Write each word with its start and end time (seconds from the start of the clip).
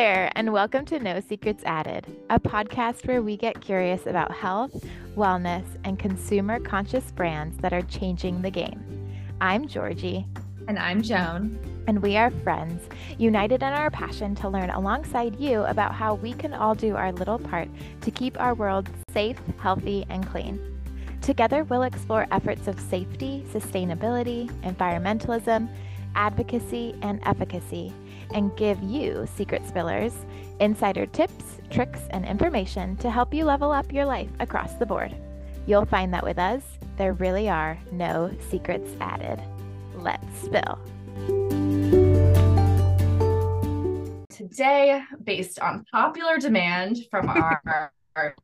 there, 0.00 0.32
and 0.34 0.50
welcome 0.50 0.86
to 0.86 0.98
No 0.98 1.20
Secrets 1.20 1.62
Added, 1.66 2.06
a 2.30 2.40
podcast 2.40 3.06
where 3.06 3.20
we 3.20 3.36
get 3.36 3.60
curious 3.60 4.06
about 4.06 4.32
health, 4.32 4.82
wellness, 5.14 5.66
and 5.84 5.98
consumer 5.98 6.58
conscious 6.58 7.12
brands 7.12 7.58
that 7.58 7.74
are 7.74 7.82
changing 7.82 8.40
the 8.40 8.50
game. 8.50 8.82
I'm 9.42 9.68
Georgie. 9.68 10.26
And 10.68 10.78
I'm 10.78 11.02
Joan. 11.02 11.58
And 11.86 12.00
we 12.00 12.16
are 12.16 12.30
friends, 12.30 12.82
united 13.18 13.62
in 13.62 13.74
our 13.74 13.90
passion 13.90 14.34
to 14.36 14.48
learn 14.48 14.70
alongside 14.70 15.38
you 15.38 15.64
about 15.64 15.94
how 15.94 16.14
we 16.14 16.32
can 16.32 16.54
all 16.54 16.74
do 16.74 16.96
our 16.96 17.12
little 17.12 17.38
part 17.38 17.68
to 18.00 18.10
keep 18.10 18.40
our 18.40 18.54
world 18.54 18.88
safe, 19.12 19.36
healthy, 19.58 20.06
and 20.08 20.26
clean. 20.26 20.58
Together, 21.20 21.64
we'll 21.64 21.82
explore 21.82 22.26
efforts 22.30 22.68
of 22.68 22.80
safety, 22.80 23.44
sustainability, 23.52 24.50
environmentalism, 24.62 25.68
advocacy, 26.14 26.94
and 27.02 27.20
efficacy 27.24 27.92
and 28.34 28.56
give 28.56 28.82
you, 28.82 29.26
secret 29.34 29.62
spillers, 29.64 30.12
insider 30.60 31.06
tips, 31.06 31.58
tricks, 31.70 32.00
and 32.10 32.24
information 32.24 32.96
to 32.96 33.10
help 33.10 33.32
you 33.32 33.44
level 33.44 33.72
up 33.72 33.92
your 33.92 34.04
life 34.04 34.30
across 34.40 34.74
the 34.74 34.86
board. 34.86 35.14
You'll 35.66 35.86
find 35.86 36.12
that 36.14 36.24
with 36.24 36.38
us, 36.38 36.62
there 36.96 37.12
really 37.14 37.48
are 37.48 37.78
no 37.92 38.30
secrets 38.50 38.90
added. 39.00 39.42
Let's 39.94 40.40
spill. 40.42 40.78
Today, 44.28 45.02
based 45.22 45.58
on 45.60 45.84
popular 45.92 46.38
demand 46.38 46.98
from 47.10 47.28
our, 47.28 47.92
our 48.16 48.34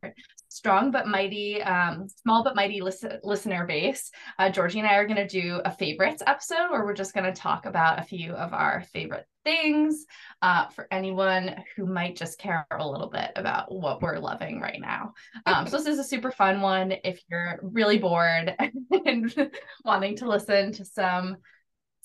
strong 0.49 0.91
but 0.91 1.07
mighty, 1.07 1.63
um, 1.63 2.09
small 2.09 2.43
but 2.43 2.57
mighty 2.57 2.81
listen- 2.81 3.21
listener 3.23 3.67
base, 3.67 4.11
uh, 4.39 4.51
Georgie 4.51 4.79
and 4.79 4.89
I 4.89 4.97
are 4.97 5.07
going 5.07 5.17
to 5.17 5.27
do 5.27 5.61
a 5.65 5.71
favorites 5.71 6.23
episode 6.27 6.71
where 6.71 6.85
we're 6.85 6.95
just 6.95 7.15
going 7.15 7.33
to 7.33 7.39
talk 7.39 7.67
about 7.67 7.99
a 7.99 8.05
few 8.05 8.33
of 8.33 8.53
our 8.53 8.83
favorite 8.93 9.27
things 9.45 10.07
uh, 10.43 10.67
for 10.69 10.89
anyone 10.91 11.63
who 11.77 11.87
might 11.87 12.17
just 12.17 12.39
care 12.39 12.67
a 12.71 12.89
little 12.89 13.09
bit 13.09 13.31
about 13.37 13.73
what 13.73 14.03
we're 14.03 14.19
loving 14.19 14.61
right 14.61 14.81
now. 14.81 15.13
Um, 15.47 15.67
so 15.67 15.77
this 15.79 15.87
is 15.87 15.99
a 15.99 16.05
super 16.05 16.31
fun 16.31 16.61
one 16.61 16.95
if 17.05 17.21
you're 17.31 17.61
really 17.63 17.99
bored 17.99 18.55
and 19.07 19.51
wanting 19.85 20.17
to 20.17 20.29
listen 20.29 20.73
to 20.73 20.85
some 20.85 21.37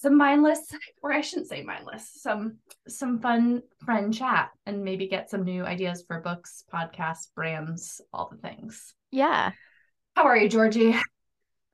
some 0.01 0.17
mindless 0.17 0.59
or 1.03 1.13
I 1.13 1.21
shouldn't 1.21 1.47
say 1.47 1.63
mindless, 1.63 2.09
some 2.13 2.57
some 2.87 3.19
fun 3.19 3.61
friend 3.85 4.13
chat 4.13 4.49
and 4.65 4.83
maybe 4.83 5.07
get 5.07 5.29
some 5.29 5.43
new 5.43 5.63
ideas 5.63 6.03
for 6.07 6.19
books, 6.19 6.63
podcasts, 6.73 7.27
brands, 7.35 8.01
all 8.13 8.29
the 8.31 8.37
things. 8.37 8.93
Yeah. 9.11 9.51
How 10.15 10.23
are 10.23 10.37
you, 10.37 10.49
Georgie? 10.49 10.95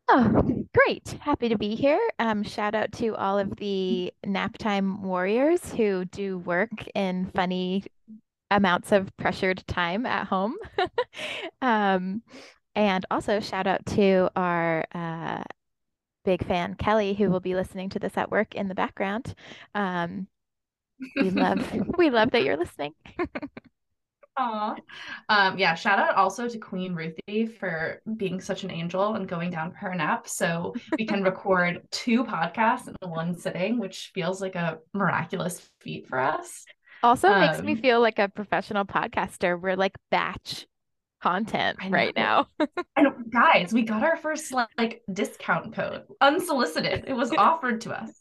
Oh, 0.09 0.63
great. 0.73 1.17
Happy 1.19 1.49
to 1.49 1.57
be 1.57 1.75
here. 1.75 1.99
Um, 2.19 2.43
shout 2.43 2.75
out 2.75 2.91
to 2.93 3.15
all 3.15 3.39
of 3.39 3.55
the 3.57 4.13
nap 4.25 4.57
time 4.57 5.03
warriors 5.03 5.73
who 5.73 6.05
do 6.05 6.37
work 6.37 6.87
in 6.95 7.29
funny 7.35 7.83
amounts 8.49 8.93
of 8.93 9.15
pressured 9.17 9.65
time 9.67 10.05
at 10.05 10.27
home. 10.27 10.55
um, 11.61 12.21
and 12.75 13.05
also 13.11 13.39
shout 13.39 13.67
out 13.67 13.85
to 13.87 14.29
our 14.35 14.85
uh, 14.93 15.43
big 16.27 16.45
fan, 16.45 16.75
Kelly, 16.75 17.13
who 17.13 17.29
will 17.29 17.39
be 17.39 17.55
listening 17.55 17.87
to 17.87 17.99
this 17.99 18.17
at 18.17 18.29
work 18.29 18.53
in 18.53 18.67
the 18.67 18.75
background. 18.75 19.33
Um, 19.73 20.27
we 21.15 21.29
love 21.29 21.71
we 21.97 22.09
love 22.09 22.31
that 22.31 22.43
you're 22.43 22.57
listening. 22.57 22.93
Aw. 24.39 24.75
Um, 25.29 25.57
yeah, 25.57 25.73
shout 25.73 25.99
out 25.99 26.15
also 26.15 26.49
to 26.49 26.57
Queen 26.59 26.93
Ruthie 26.93 27.45
for 27.45 28.01
being 28.17 28.41
such 28.41 28.65
an 28.65 28.71
angel 28.71 29.15
and 29.15 29.25
going 29.25 29.51
down 29.51 29.71
for 29.71 29.77
her 29.77 29.95
nap. 29.95 30.27
So 30.27 30.75
we 30.99 31.05
can 31.05 31.23
record 31.23 31.81
two 31.91 32.25
podcasts 32.25 32.89
in 32.89 33.09
one 33.09 33.33
sitting, 33.33 33.79
which 33.79 34.11
feels 34.13 34.41
like 34.41 34.55
a 34.55 34.79
miraculous 34.93 35.61
feat 35.79 36.07
for 36.09 36.19
us. 36.19 36.65
Also 37.03 37.29
um, 37.29 37.39
makes 37.39 37.61
me 37.61 37.71
um, 37.71 37.77
feel 37.77 38.01
like 38.01 38.19
a 38.19 38.27
professional 38.27 38.83
podcaster. 38.83 39.59
We're 39.59 39.77
like 39.77 39.95
batch 40.11 40.67
content 41.21 41.77
right 41.89 42.15
now. 42.15 42.47
and 42.95 43.31
guys, 43.31 43.73
we 43.73 43.83
got 43.83 44.03
our 44.03 44.17
first 44.17 44.53
like 44.77 45.01
discount 45.11 45.73
code 45.73 46.03
unsolicited. 46.21 47.05
It 47.07 47.13
was 47.13 47.31
offered 47.37 47.81
to 47.81 47.91
us. 47.91 48.11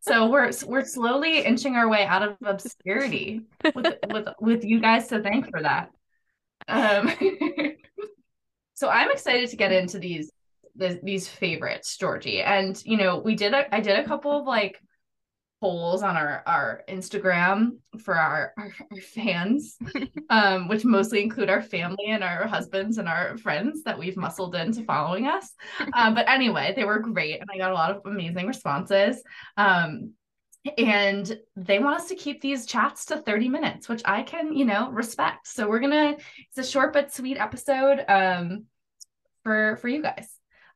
So 0.00 0.28
we're 0.28 0.50
we're 0.66 0.84
slowly 0.84 1.40
inching 1.40 1.76
our 1.76 1.88
way 1.88 2.04
out 2.04 2.22
of 2.22 2.36
obscurity 2.44 3.42
with 3.74 3.94
with 4.12 4.28
with 4.40 4.64
you 4.64 4.80
guys 4.80 5.08
to 5.08 5.22
thank 5.22 5.50
for 5.50 5.62
that. 5.62 5.90
Um 6.68 7.10
so 8.74 8.88
I'm 8.88 9.10
excited 9.10 9.50
to 9.50 9.56
get 9.56 9.72
into 9.72 9.98
these 9.98 10.30
the, 10.76 11.00
these 11.02 11.28
favorites, 11.28 11.96
Georgie. 11.96 12.42
And 12.42 12.80
you 12.84 12.96
know, 12.96 13.18
we 13.18 13.36
did 13.36 13.54
a 13.54 13.72
I 13.74 13.80
did 13.80 13.98
a 13.98 14.04
couple 14.04 14.38
of 14.38 14.46
like 14.46 14.78
polls 15.64 16.02
on 16.02 16.14
our 16.14 16.42
our 16.46 16.82
Instagram 16.90 17.78
for 17.98 18.14
our 18.18 18.52
our, 18.58 18.70
our 18.90 19.00
fans, 19.00 19.78
um, 20.28 20.68
which 20.68 20.84
mostly 20.84 21.22
include 21.22 21.48
our 21.48 21.62
family 21.62 22.08
and 22.08 22.22
our 22.22 22.46
husbands 22.46 22.98
and 22.98 23.08
our 23.08 23.38
friends 23.38 23.82
that 23.84 23.98
we've 23.98 24.18
muscled 24.18 24.54
into 24.54 24.84
following 24.84 25.26
us. 25.26 25.50
Um, 25.94 26.14
but 26.18 26.28
anyway, 26.28 26.74
they 26.76 26.84
were 26.84 26.98
great, 26.98 27.40
and 27.40 27.48
I 27.50 27.56
got 27.56 27.70
a 27.70 27.74
lot 27.74 27.90
of 27.90 28.02
amazing 28.04 28.46
responses. 28.46 29.22
Um, 29.56 30.12
and 30.76 31.38
they 31.56 31.78
want 31.78 32.00
us 32.00 32.08
to 32.08 32.14
keep 32.14 32.42
these 32.42 32.64
chats 32.64 33.04
to 33.04 33.18
30 33.18 33.50
minutes 33.50 33.86
which 33.86 34.00
i 34.06 34.22
can 34.22 34.54
you 34.56 34.64
know 34.64 34.90
respect 34.92 35.46
so 35.46 35.68
we're 35.68 35.78
gonna 35.78 36.16
it's 36.48 36.56
a 36.56 36.64
short 36.64 36.94
but 36.94 37.12
sweet 37.12 37.36
episode 37.36 38.02
um 38.08 38.64
for 39.42 39.76
for 39.76 39.88
you 39.88 40.00
guys 40.00 40.26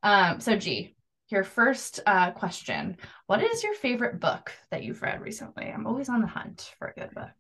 um 0.03 0.41
so 0.41 0.57
g 0.57 0.95
your 1.31 1.45
first 1.45 2.01
uh, 2.07 2.31
question 2.33 2.97
What 3.27 3.43
is 3.43 3.63
your 3.63 3.75
favorite 3.75 4.21
book 4.21 4.53
that 4.71 4.83
you've 4.83 5.03
read 5.03 5.21
recently? 5.21 5.65
I'm 5.65 5.87
always 5.87 6.09
on 6.09 6.21
the 6.21 6.27
hunt 6.27 6.75
for 6.79 6.89
a 6.89 7.01
good 7.01 7.15
book. 7.15 7.31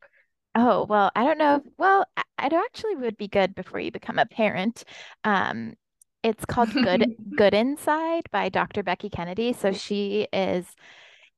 Oh, 0.54 0.87
well, 0.88 1.10
I 1.15 1.25
don't 1.25 1.38
know. 1.38 1.62
Well, 1.78 2.04
it 2.43 2.53
actually 2.53 2.97
would 2.97 3.16
be 3.16 3.28
good 3.28 3.54
before 3.54 3.81
you 3.81 3.93
become 3.93 4.19
a 4.19 4.27
parent. 4.27 4.84
Um, 5.25 5.75
it's 6.22 6.44
called 6.44 6.72
Good 6.72 7.16
Good 7.37 7.54
Inside 7.54 8.25
by 8.32 8.48
Dr. 8.48 8.82
Becky 8.82 9.09
Kennedy. 9.09 9.53
So 9.53 9.72
she 9.72 10.27
is 10.32 10.66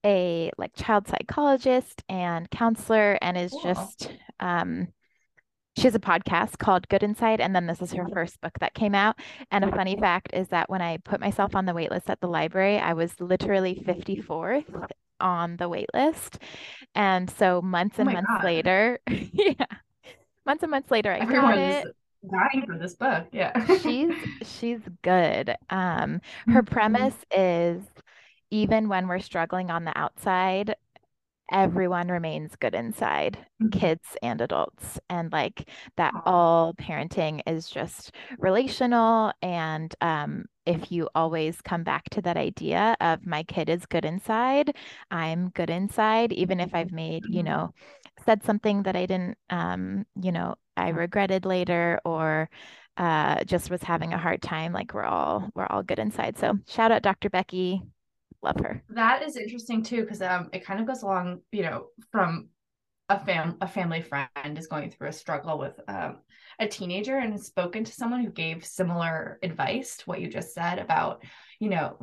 a 0.04 0.50
like 0.56 0.74
child 0.74 1.06
psychologist 1.08 2.02
and 2.08 2.50
counselor 2.50 3.18
and 3.20 3.36
is 3.36 3.50
cool. 3.50 3.60
just 3.62 4.10
um 4.40 4.88
she 5.76 5.84
has 5.84 5.94
a 5.94 6.00
podcast 6.00 6.58
called 6.58 6.88
Good 6.88 7.02
Inside, 7.02 7.40
and 7.40 7.54
then 7.54 7.66
this 7.66 7.80
is 7.80 7.92
her 7.92 8.06
first 8.08 8.40
book 8.40 8.58
that 8.60 8.74
came 8.74 8.94
out. 8.94 9.16
And 9.50 9.64
a 9.64 9.70
funny 9.70 9.96
fact 9.96 10.30
is 10.32 10.48
that 10.48 10.68
when 10.68 10.82
I 10.82 10.98
put 10.98 11.20
myself 11.20 11.54
on 11.54 11.64
the 11.64 11.72
waitlist 11.72 12.08
at 12.08 12.20
the 12.20 12.28
library, 12.28 12.78
I 12.78 12.92
was 12.92 13.20
literally 13.20 13.82
54th 13.86 14.90
on 15.20 15.56
the 15.56 15.68
waitlist. 15.68 16.38
And 16.94 17.30
so 17.30 17.62
months 17.62 17.98
and 17.98 18.08
oh 18.08 18.12
months 18.12 18.30
God. 18.30 18.44
later, 18.44 18.98
yeah, 19.08 19.66
months 20.44 20.62
and 20.62 20.70
months 20.70 20.90
later, 20.90 21.12
I 21.12 21.24
got 21.24 21.58
it. 21.58 21.86
Dying 22.30 22.66
for 22.66 22.76
this 22.76 22.94
book, 22.96 23.28
yeah. 23.32 23.64
she's 23.78 24.12
she's 24.42 24.80
good. 25.02 25.56
Um, 25.70 26.20
her 26.48 26.62
mm-hmm. 26.62 26.74
premise 26.74 27.16
is 27.34 27.82
even 28.50 28.88
when 28.88 29.08
we're 29.08 29.20
struggling 29.20 29.70
on 29.70 29.84
the 29.84 29.96
outside, 29.96 30.74
everyone 31.50 32.08
remains 32.08 32.56
good 32.56 32.74
inside, 32.74 33.38
mm-hmm. 33.62 33.78
kids 33.78 34.16
and 34.22 34.40
adults. 34.40 34.98
And 35.08 35.32
like 35.32 35.68
that 35.96 36.14
all 36.24 36.74
parenting 36.74 37.40
is 37.46 37.68
just 37.68 38.14
relational. 38.38 39.32
And 39.42 39.94
um, 40.00 40.46
if 40.66 40.92
you 40.92 41.08
always 41.14 41.60
come 41.62 41.82
back 41.82 42.08
to 42.10 42.22
that 42.22 42.36
idea 42.36 42.96
of 43.00 43.26
my 43.26 43.42
kid 43.42 43.68
is 43.68 43.86
good 43.86 44.04
inside, 44.04 44.76
I'm 45.10 45.50
good 45.50 45.70
inside, 45.70 46.32
even 46.32 46.60
if 46.60 46.74
I've 46.74 46.92
made, 46.92 47.24
you 47.28 47.42
mm-hmm. 47.42 47.46
know, 47.46 47.74
said 48.24 48.42
something 48.44 48.82
that 48.84 48.96
I 48.96 49.06
didn't, 49.06 49.38
um, 49.50 50.04
you 50.20 50.32
know, 50.32 50.54
I 50.76 50.90
regretted 50.90 51.44
later 51.44 52.00
or 52.04 52.48
uh, 52.96 53.44
just 53.44 53.70
was 53.70 53.82
having 53.82 54.12
a 54.12 54.18
hard 54.18 54.42
time. 54.42 54.72
Like 54.72 54.94
we're 54.94 55.04
all 55.04 55.48
we're 55.54 55.66
all 55.66 55.82
good 55.82 55.98
inside. 55.98 56.38
So 56.38 56.58
shout 56.68 56.92
out 56.92 57.02
Dr. 57.02 57.30
Becky 57.30 57.82
love 58.42 58.56
her. 58.60 58.82
That 58.90 59.22
is 59.22 59.36
interesting 59.36 59.82
too, 59.82 60.02
because 60.02 60.22
um, 60.22 60.48
it 60.52 60.64
kind 60.64 60.80
of 60.80 60.86
goes 60.86 61.02
along, 61.02 61.40
you 61.52 61.62
know, 61.62 61.86
from 62.10 62.48
a 63.08 63.18
fam 63.18 63.56
a 63.60 63.66
family 63.66 64.02
friend 64.02 64.56
is 64.56 64.68
going 64.68 64.90
through 64.90 65.08
a 65.08 65.12
struggle 65.12 65.58
with 65.58 65.78
um, 65.88 66.18
a 66.60 66.68
teenager 66.68 67.16
and 67.16 67.32
has 67.32 67.46
spoken 67.46 67.84
to 67.84 67.92
someone 67.92 68.24
who 68.24 68.30
gave 68.30 68.64
similar 68.64 69.38
advice 69.42 69.96
to 69.96 70.04
what 70.04 70.20
you 70.20 70.28
just 70.28 70.54
said 70.54 70.78
about, 70.78 71.24
you 71.58 71.68
know, 71.68 71.96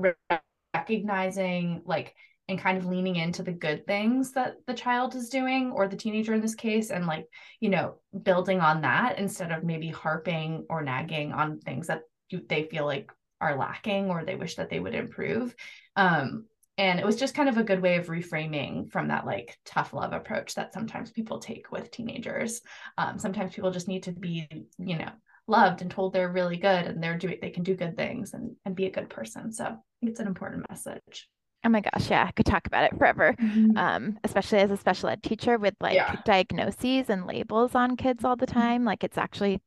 recognizing 0.73 1.81
like 1.85 2.13
and 2.49 2.59
kind 2.59 2.77
of 2.77 2.85
leaning 2.85 3.17
into 3.17 3.43
the 3.43 3.51
good 3.51 3.85
things 3.85 4.31
that 4.31 4.55
the 4.67 4.73
child 4.73 5.15
is 5.15 5.29
doing 5.29 5.71
or 5.71 5.87
the 5.87 5.97
teenager 5.97 6.33
in 6.33 6.41
this 6.41 6.55
case 6.55 6.91
and 6.91 7.05
like 7.05 7.25
you 7.59 7.69
know 7.69 7.95
building 8.23 8.61
on 8.61 8.81
that 8.81 9.19
instead 9.19 9.51
of 9.51 9.63
maybe 9.63 9.89
harping 9.89 10.65
or 10.69 10.81
nagging 10.81 11.33
on 11.33 11.59
things 11.59 11.87
that 11.87 12.01
you, 12.29 12.41
they 12.47 12.63
feel 12.63 12.85
like 12.85 13.11
are 13.41 13.57
lacking 13.57 14.09
or 14.09 14.23
they 14.23 14.35
wish 14.35 14.55
that 14.55 14.69
they 14.69 14.79
would 14.79 14.95
improve 14.95 15.55
um, 15.97 16.45
and 16.77 16.99
it 16.99 17.05
was 17.05 17.17
just 17.17 17.35
kind 17.35 17.49
of 17.49 17.57
a 17.57 17.63
good 17.63 17.81
way 17.81 17.97
of 17.97 18.07
reframing 18.07 18.89
from 18.91 19.09
that 19.09 19.25
like 19.25 19.57
tough 19.65 19.93
love 19.93 20.13
approach 20.13 20.55
that 20.55 20.73
sometimes 20.73 21.11
people 21.11 21.39
take 21.39 21.71
with 21.71 21.91
teenagers 21.91 22.61
um, 22.97 23.19
sometimes 23.19 23.53
people 23.55 23.71
just 23.71 23.89
need 23.89 24.03
to 24.03 24.13
be 24.13 24.47
you 24.79 24.97
know 24.97 25.11
loved 25.47 25.81
and 25.81 25.91
told 25.91 26.13
they're 26.13 26.31
really 26.31 26.57
good 26.57 26.85
and 26.87 27.03
they're 27.03 27.17
doing 27.17 27.39
they 27.41 27.49
can 27.49 27.63
do 27.63 27.75
good 27.75 27.97
things 27.97 28.33
and, 28.33 28.55
and 28.65 28.75
be 28.75 28.85
a 28.85 28.91
good 28.91 29.09
person 29.09 29.51
so 29.51 29.77
it's 30.01 30.19
an 30.21 30.27
important 30.27 30.65
message 30.69 31.27
Oh 31.63 31.69
my 31.69 31.81
gosh, 31.81 32.09
yeah, 32.09 32.25
I 32.27 32.31
could 32.31 32.45
talk 32.45 32.65
about 32.67 32.85
it 32.85 32.97
forever. 32.97 33.35
Mhm. 33.39 33.73
Um, 33.75 34.17
especially 34.23 34.59
as 34.59 34.71
a 34.71 34.77
special 34.77 35.09
ed 35.09 35.21
teacher 35.23 35.57
with 35.57 35.75
like 35.81 36.01
Yeah. 36.07 36.21
diagnoses 36.23 37.09
and 37.09 37.25
labels 37.27 37.75
on 37.75 37.97
kids 37.97 38.23
all 38.23 38.35
the 38.35 38.45
time. 38.45 38.85
Like 38.85 39.03
it's 39.03 39.17
actually 39.17 39.61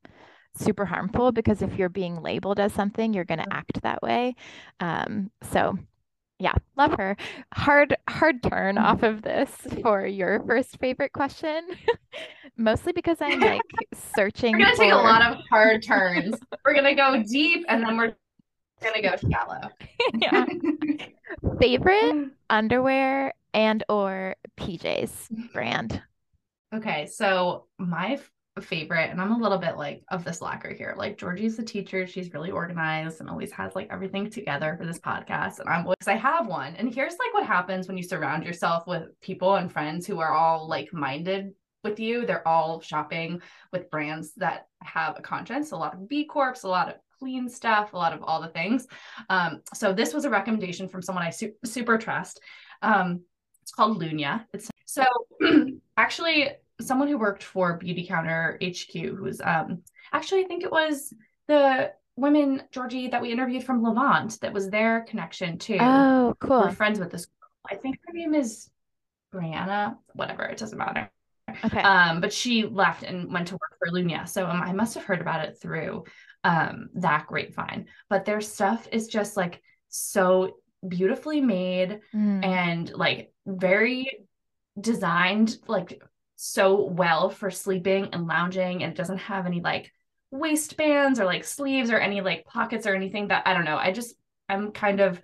super 0.57 0.87
harmful 0.87 1.33
because 1.33 1.63
if 1.63 1.77
you're 1.79 1.89
being 1.91 2.23
labeled 2.23 2.61
as 2.61 2.73
something, 2.75 3.15
you're 3.15 3.25
going 3.25 3.41
to 3.41 3.53
act 3.53 3.83
that 3.83 4.03
way. 4.03 4.37
Um, 4.81 5.31
so 5.53 5.79
yeah, 6.41 6.55
love 6.77 6.93
her. 6.95 7.17
Hard, 7.55 7.97
hard 8.09 8.43
turn 8.43 8.77
Mhm. 8.77 8.83
off 8.83 9.03
of 9.03 9.23
this 9.23 9.51
for 9.83 10.07
your 10.07 10.43
first 10.47 10.79
favorite 10.79 11.13
question. 11.13 11.69
Mostly 12.57 12.93
because 12.93 13.19
I'm 13.21 13.39
like 13.41 13.61
searching 13.95 14.53
We're 14.55 14.65
gonna 14.65 14.77
take 14.77 14.93
a 14.93 14.97
lot 14.97 15.23
of 15.23 15.39
hard 15.51 15.83
turns. 15.83 16.35
We're 16.65 16.75
gonna 16.75 16.95
go 16.97 17.23
deep 17.23 17.65
and 17.69 17.83
then 17.85 17.97
we're 17.97 18.15
gonna 18.83 19.03
go 19.03 19.15
shallow. 19.31 19.69
yeah. 20.15 20.47
favorite 21.61 22.31
underwear 22.49 23.35
and 23.55 23.85
or 23.89 24.35
PJs 24.59 25.53
brand. 25.53 26.03
Okay, 26.75 27.07
so 27.07 27.67
my 27.79 28.19
favorite, 28.61 29.11
and 29.11 29.21
I'm 29.21 29.33
a 29.33 29.39
little 29.39 29.59
bit 29.59 29.77
like 29.77 30.03
of 30.11 30.25
this 30.25 30.41
locker 30.41 30.73
here. 30.73 30.95
Like 30.97 31.19
Georgie's 31.19 31.57
the 31.57 31.63
teacher, 31.63 32.07
she's 32.07 32.33
really 32.33 32.51
organized 32.51 33.21
and 33.21 33.31
always 33.31 33.53
has 33.53 33.75
like 33.75 33.89
everything 33.91 34.29
together 34.29 34.77
for 34.79 34.87
this 34.87 34.99
podcast. 34.99 35.61
And 35.61 35.69
I'm 35.69 35.85
because 35.85 36.09
I 36.09 36.17
have 36.17 36.47
one. 36.47 36.75
And 36.77 36.93
here's 36.93 37.13
like 37.13 37.33
what 37.33 37.47
happens 37.47 37.87
when 37.87 37.97
you 37.97 38.03
surround 38.03 38.45
yourself 38.45 38.87
with 38.87 39.05
people 39.21 39.55
and 39.55 39.73
friends 39.73 40.07
who 40.07 40.21
are 40.21 40.33
all 40.33 40.69
like 40.69 40.93
minded 40.93 41.53
with 41.85 42.01
you. 42.01 42.27
They're 42.27 42.47
all 42.47 42.81
shopping 42.81 43.41
with 43.73 43.91
brands 43.91 44.35
that 44.35 44.67
have 44.83 45.19
a 45.19 45.23
conscience, 45.23 45.71
a 45.71 45.77
lot 45.77 45.95
of 45.95 46.09
B 46.09 46.25
Corps, 46.25 46.57
a 46.65 46.69
lot 46.69 46.89
of 46.89 46.97
clean 47.19 47.49
stuff, 47.49 47.93
a 47.93 47.97
lot 47.97 48.13
of 48.13 48.23
all 48.23 48.41
the 48.41 48.49
things. 48.49 48.87
Um, 49.29 49.61
so 49.75 49.93
this 49.93 50.13
was 50.13 50.25
a 50.25 50.31
recommendation 50.31 50.89
from 50.89 51.03
someone 51.03 51.25
I 51.25 51.31
su- 51.31 51.55
super 51.65 51.99
trust. 51.99 52.41
Um, 52.83 53.23
it's 53.63 53.73
called 53.73 54.01
Lunya 54.01 54.45
It's 54.53 54.71
so 54.87 55.05
actually 55.97 56.51
someone 56.81 57.09
who 57.09 57.19
worked 57.19 57.43
for 57.43 57.79
Beautycounter 57.79 58.57
HQ, 58.63 59.17
who's 59.19 59.41
um 59.41 59.83
actually 60.13 60.45
I 60.45 60.47
think 60.49 60.65
it 60.65 60.73
was 60.73 61.13
the 61.49 61.93
women 62.17 62.63
Georgie 62.73 63.09
that 63.09 63.23
we 63.23 63.33
interviewed 63.33 63.65
from 63.65 63.83
Levant 63.83 64.41
that 64.41 64.53
was 64.53 64.69
their 64.69 65.03
connection 65.03 65.59
too. 65.59 65.79
Oh, 65.81 66.35
cool. 66.41 66.63
We're 66.63 66.73
friends 66.73 66.99
with 66.99 67.11
this. 67.11 67.27
I 67.71 67.77
think 67.77 67.99
her 68.07 68.13
name 68.13 68.35
is 68.35 68.69
Brianna. 69.33 69.97
Whatever, 70.15 70.45
it 70.45 70.59
doesn't 70.59 70.79
matter. 70.79 71.11
Okay. 71.65 71.81
Um, 71.81 72.21
but 72.21 72.33
she 72.33 72.65
left 72.65 73.03
and 73.03 73.33
went 73.33 73.49
to 73.49 73.55
work 73.55 73.77
for 73.79 73.91
Lunya. 73.91 74.29
So 74.29 74.47
um, 74.47 74.61
I 74.63 74.73
must 74.73 74.95
have 74.95 75.05
heard 75.05 75.21
about 75.21 75.45
it 75.45 75.59
through 75.61 76.05
um 76.45 76.89
that 76.95 77.27
grapevine. 77.27 77.87
But 78.09 78.25
their 78.25 78.41
stuff 78.41 78.87
is 78.93 79.09
just 79.09 79.37
like 79.37 79.63
so 79.89 80.57
beautifully 80.87 81.41
made 81.41 82.01
Mm. 82.15 82.45
and 82.45 82.91
like 82.95 83.33
very 83.47 84.27
designed 84.81 85.59
like 85.67 86.03
so 86.43 86.85
well 86.85 87.29
for 87.29 87.51
sleeping 87.51 88.09
and 88.15 88.27
lounging 88.27 88.83
and 88.83 88.93
it 88.93 88.97
doesn't 88.97 89.19
have 89.19 89.45
any 89.45 89.61
like 89.61 89.93
waistbands 90.31 91.21
or 91.21 91.27
like 91.27 91.45
sleeves 91.45 91.91
or 91.91 91.99
any 91.99 92.23
like 92.23 92.47
pockets 92.47 92.87
or 92.87 92.95
anything 92.95 93.29
that 93.29 93.47
I 93.47 93.53
don't 93.53 93.67
know. 93.67 93.77
I 93.77 93.93
just 93.93 94.15
I'm 94.49 94.73
kind 94.73 95.01
of 95.01 95.21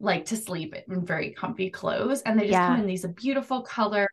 like 0.00 0.24
to 0.26 0.38
sleep 0.38 0.74
in 0.88 1.04
very 1.04 1.32
comfy 1.32 1.68
clothes 1.68 2.22
and 2.22 2.40
they 2.40 2.48
just 2.48 2.58
come 2.58 2.80
in 2.80 2.86
these 2.86 3.04
beautiful 3.04 3.60
colors 3.60 4.08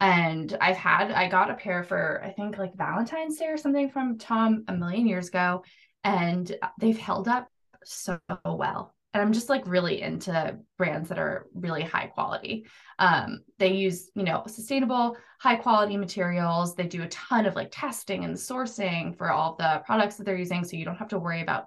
and 0.00 0.56
I've 0.62 0.78
had 0.78 1.12
I 1.12 1.28
got 1.28 1.50
a 1.50 1.56
pair 1.56 1.84
for 1.84 2.22
I 2.24 2.30
think 2.30 2.56
like 2.56 2.74
Valentine's 2.74 3.36
Day 3.36 3.48
or 3.48 3.58
something 3.58 3.90
from 3.90 4.16
Tom 4.16 4.64
a 4.66 4.72
million 4.72 5.06
years 5.06 5.28
ago 5.28 5.62
and 6.04 6.50
they've 6.78 6.98
held 6.98 7.28
up 7.28 7.48
so 7.84 8.18
well 8.46 8.94
and 9.14 9.22
I'm 9.22 9.32
just 9.32 9.48
like 9.48 9.66
really 9.66 10.00
into 10.00 10.58
brands 10.78 11.08
that 11.10 11.18
are 11.18 11.46
really 11.54 11.82
high 11.82 12.06
quality. 12.06 12.66
Um, 12.98 13.40
they 13.58 13.72
use, 13.74 14.10
you 14.14 14.22
know, 14.22 14.44
sustainable, 14.46 15.16
high 15.38 15.56
quality 15.56 15.96
materials. 15.96 16.74
They 16.74 16.86
do 16.86 17.02
a 17.02 17.08
ton 17.08 17.46
of 17.46 17.54
like 17.54 17.68
testing 17.70 18.24
and 18.24 18.34
sourcing 18.34 19.16
for 19.16 19.30
all 19.30 19.56
the 19.56 19.82
products 19.84 20.16
that 20.16 20.24
they're 20.24 20.36
using, 20.36 20.64
so 20.64 20.76
you 20.76 20.84
don't 20.84 20.96
have 20.96 21.08
to 21.08 21.18
worry 21.18 21.42
about. 21.42 21.66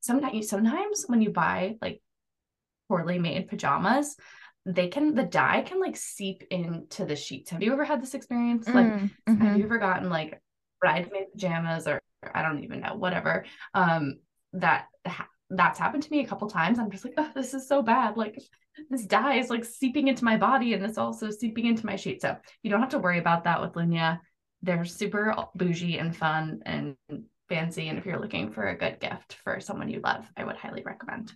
Sometimes, 0.00 0.48
sometimes 0.48 1.04
when 1.08 1.20
you 1.20 1.30
buy 1.30 1.76
like 1.82 2.00
poorly 2.88 3.18
made 3.18 3.48
pajamas, 3.48 4.16
they 4.64 4.88
can 4.88 5.14
the 5.14 5.22
dye 5.22 5.62
can 5.62 5.80
like 5.80 5.96
seep 5.96 6.44
into 6.50 7.04
the 7.04 7.16
sheets. 7.16 7.50
Have 7.50 7.62
you 7.62 7.72
ever 7.72 7.84
had 7.84 8.02
this 8.02 8.14
experience? 8.14 8.72
Like, 8.72 8.86
Mm, 9.28 9.40
have 9.40 9.56
you 9.56 9.64
ever 9.64 9.78
gotten 9.78 10.08
like 10.08 10.40
bridesmaid 10.80 11.32
pajamas 11.32 11.86
or 11.86 12.00
I 12.34 12.42
don't 12.42 12.62
even 12.64 12.80
know, 12.80 12.94
whatever? 12.94 13.44
Um, 13.74 14.20
that 14.54 14.86
ha- 15.06 15.28
that's 15.50 15.78
happened 15.78 16.02
to 16.02 16.10
me 16.10 16.20
a 16.20 16.26
couple 16.26 16.48
times. 16.48 16.78
I'm 16.78 16.90
just 16.90 17.04
like, 17.04 17.14
oh, 17.16 17.30
this 17.34 17.54
is 17.54 17.68
so 17.68 17.82
bad. 17.82 18.16
Like 18.16 18.40
this 18.90 19.06
dye 19.06 19.38
is 19.38 19.50
like 19.50 19.64
seeping 19.64 20.08
into 20.08 20.24
my 20.24 20.36
body 20.36 20.74
and 20.74 20.84
it's 20.84 20.98
also 20.98 21.30
seeping 21.30 21.66
into 21.66 21.86
my 21.86 21.96
sheet. 21.96 22.22
So 22.22 22.36
you 22.62 22.70
don't 22.70 22.80
have 22.80 22.90
to 22.90 22.98
worry 22.98 23.18
about 23.18 23.44
that 23.44 23.60
with 23.60 23.72
Lunya. 23.72 24.20
They're 24.62 24.84
super 24.84 25.34
bougie 25.54 25.98
and 25.98 26.16
fun 26.16 26.60
and 26.66 26.96
fancy. 27.48 27.88
And 27.88 27.98
if 27.98 28.06
you're 28.06 28.20
looking 28.20 28.50
for 28.50 28.68
a 28.68 28.76
good 28.76 28.98
gift 29.00 29.34
for 29.44 29.60
someone 29.60 29.88
you 29.88 30.00
love, 30.02 30.26
I 30.36 30.44
would 30.44 30.56
highly 30.56 30.82
recommend. 30.84 31.32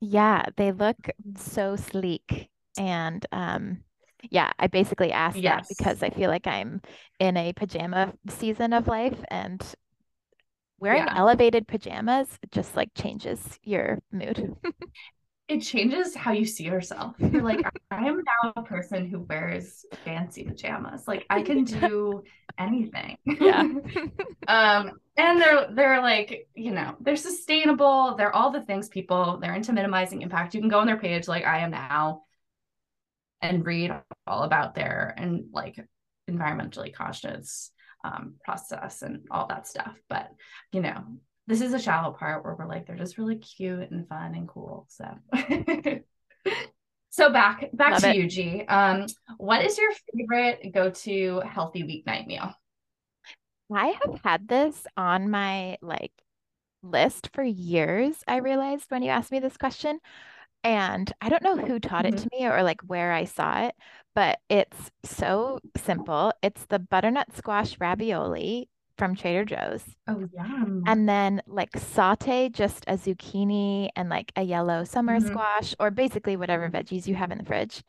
Yeah, 0.00 0.44
they 0.56 0.72
look 0.72 1.10
so 1.36 1.76
sleek. 1.76 2.50
And 2.78 3.24
um, 3.32 3.78
yeah, 4.30 4.50
I 4.58 4.66
basically 4.66 5.12
asked 5.12 5.40
that 5.42 5.66
because 5.68 6.02
I 6.02 6.10
feel 6.10 6.28
like 6.28 6.46
I'm 6.46 6.82
in 7.18 7.36
a 7.36 7.52
pajama 7.54 8.12
season 8.28 8.72
of 8.72 8.86
life 8.86 9.18
and 9.28 9.62
wearing 10.80 11.08
Yeah. 11.08 11.14
elevated 11.14 11.66
pajamas 11.68 12.38
just 12.50 12.76
like 12.76 12.90
changes 12.94 13.58
your 13.62 13.98
mood. 14.12 14.56
It 15.48 15.60
changes 15.60 16.14
how 16.14 16.32
you 16.32 16.44
see 16.44 16.64
yourself. 16.64 17.14
You're 17.30 17.42
like, 17.42 17.64
I 17.90 18.06
am 18.08 18.16
now 18.16 18.52
a 18.56 18.62
person 18.62 19.06
who 19.08 19.20
wears 19.20 19.84
fancy 20.04 20.44
pajamas. 20.44 21.06
Like 21.06 21.24
I 21.30 21.42
can 21.42 21.64
do 21.64 22.24
anything. 22.58 23.16
Yeah. 23.38 23.68
um 24.48 24.92
and 25.16 25.40
they're 25.40 25.68
they're 25.74 26.02
like 26.02 26.48
you 26.54 26.70
know 26.72 26.96
they're 27.00 27.16
sustainable 27.16 28.14
they're 28.16 28.34
all 28.34 28.50
the 28.50 28.62
things 28.62 28.88
people 28.88 29.38
they're 29.40 29.54
into 29.54 29.72
minimizing 29.72 30.22
impact 30.22 30.54
you 30.54 30.60
can 30.60 30.68
go 30.68 30.78
on 30.78 30.86
their 30.86 30.98
page 30.98 31.26
like 31.28 31.44
i 31.44 31.58
am 31.60 31.70
now 31.70 32.22
and 33.42 33.66
read 33.66 33.92
all 34.26 34.42
about 34.42 34.74
their 34.74 35.14
and 35.16 35.46
like 35.52 35.76
environmentally 36.30 36.92
conscious 36.92 37.70
um, 38.06 38.34
process 38.44 39.02
and 39.02 39.26
all 39.30 39.46
that 39.48 39.66
stuff 39.66 39.94
but 40.08 40.30
you 40.72 40.80
know 40.80 41.02
this 41.46 41.60
is 41.60 41.72
a 41.72 41.78
shallow 41.78 42.12
part 42.12 42.44
where 42.44 42.54
we're 42.54 42.68
like 42.68 42.86
they're 42.86 42.96
just 42.96 43.18
really 43.18 43.36
cute 43.36 43.90
and 43.90 44.08
fun 44.08 44.34
and 44.34 44.48
cool 44.48 44.86
so 44.88 45.06
so 47.10 47.32
back 47.32 47.68
back 47.72 47.92
Love 47.92 48.02
to 48.02 48.10
it. 48.10 48.16
you 48.16 48.28
g 48.28 48.64
um 48.68 49.06
what 49.38 49.64
is 49.64 49.78
your 49.78 49.90
favorite 50.14 50.72
go-to 50.72 51.40
healthy 51.40 51.82
weeknight 51.82 52.26
meal 52.26 52.52
I 53.72 53.98
have 54.04 54.20
had 54.22 54.46
this 54.46 54.86
on 54.96 55.28
my 55.28 55.76
like 55.82 56.12
list 56.82 57.30
for 57.32 57.42
years, 57.42 58.22
I 58.26 58.36
realized 58.36 58.90
when 58.90 59.02
you 59.02 59.10
asked 59.10 59.32
me 59.32 59.40
this 59.40 59.56
question. 59.56 59.98
And 60.66 61.12
I 61.20 61.28
don't 61.28 61.42
know 61.44 61.56
who 61.56 61.78
taught 61.78 62.06
it 62.06 62.14
Mhm. 62.14 62.22
to 62.22 62.28
me 62.32 62.46
or 62.46 62.62
like 62.64 62.80
where 62.82 63.12
I 63.12 63.24
saw 63.24 63.62
it, 63.66 63.74
but 64.14 64.40
it's 64.48 64.90
so 65.04 65.60
simple. 65.76 66.32
It's 66.42 66.66
the 66.66 66.80
butternut 66.80 67.32
squash 67.36 67.78
ravioli 67.78 68.68
from 68.98 69.14
Trader 69.14 69.44
Joe's. 69.44 69.84
oh 70.08 70.28
yum 70.34 70.82
And 70.86 71.08
then 71.08 71.40
like 71.46 71.76
saute 71.78 72.48
just 72.48 72.84
a 72.88 72.94
zucchini 72.94 73.90
and 73.94 74.08
like 74.08 74.32
a 74.34 74.42
yellow 74.42 74.82
summer 74.84 75.20
Mhm. 75.20 75.26
squash 75.28 75.74
or 75.78 75.90
basically 75.92 76.36
whatever 76.36 76.68
veggies 76.68 77.06
you 77.06 77.14
have 77.14 77.30
in 77.30 77.38
the 77.38 77.44
fridge. 77.44 77.84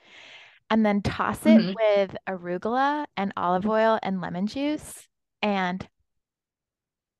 And 0.69 0.85
then 0.85 1.01
toss 1.01 1.45
it 1.47 1.57
Mhm. 1.59 1.73
with 1.75 2.15
arugula 2.27 3.07
and 3.15 3.33
olive 3.37 3.65
oil 3.67 3.97
and 4.03 4.21
lemon 4.21 4.45
juice. 4.45 5.07
And 5.41 5.87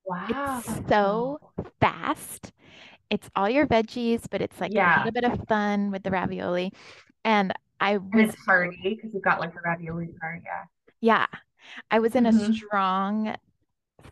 Wow. 0.05 0.61
it's 0.67 0.87
so 0.87 1.39
fast. 1.79 2.51
It's 3.09 3.29
all 3.35 3.49
your 3.49 3.67
veggies, 3.67 4.23
but 4.29 4.41
it's 4.41 4.59
like 4.59 4.73
a 4.75 4.91
little 4.95 5.11
bit 5.11 5.23
of 5.23 5.47
fun 5.47 5.91
with 5.91 6.03
the 6.03 6.11
ravioli. 6.11 6.73
And 7.25 7.53
I 7.79 7.97
And 7.97 8.21
was, 8.21 8.29
it's 8.29 8.37
hearty 8.45 8.95
because 8.95 9.13
you've 9.13 9.23
got 9.23 9.39
like 9.39 9.53
the 9.53 9.61
ravioli 9.63 10.07
part. 10.19 10.41
Yeah. 10.45 10.65
yeah, 11.01 11.27
I 11.91 11.99
was 11.99 12.15
in 12.15 12.25
a 12.25 12.33
Mhm. 12.33 12.53
strong 12.53 13.35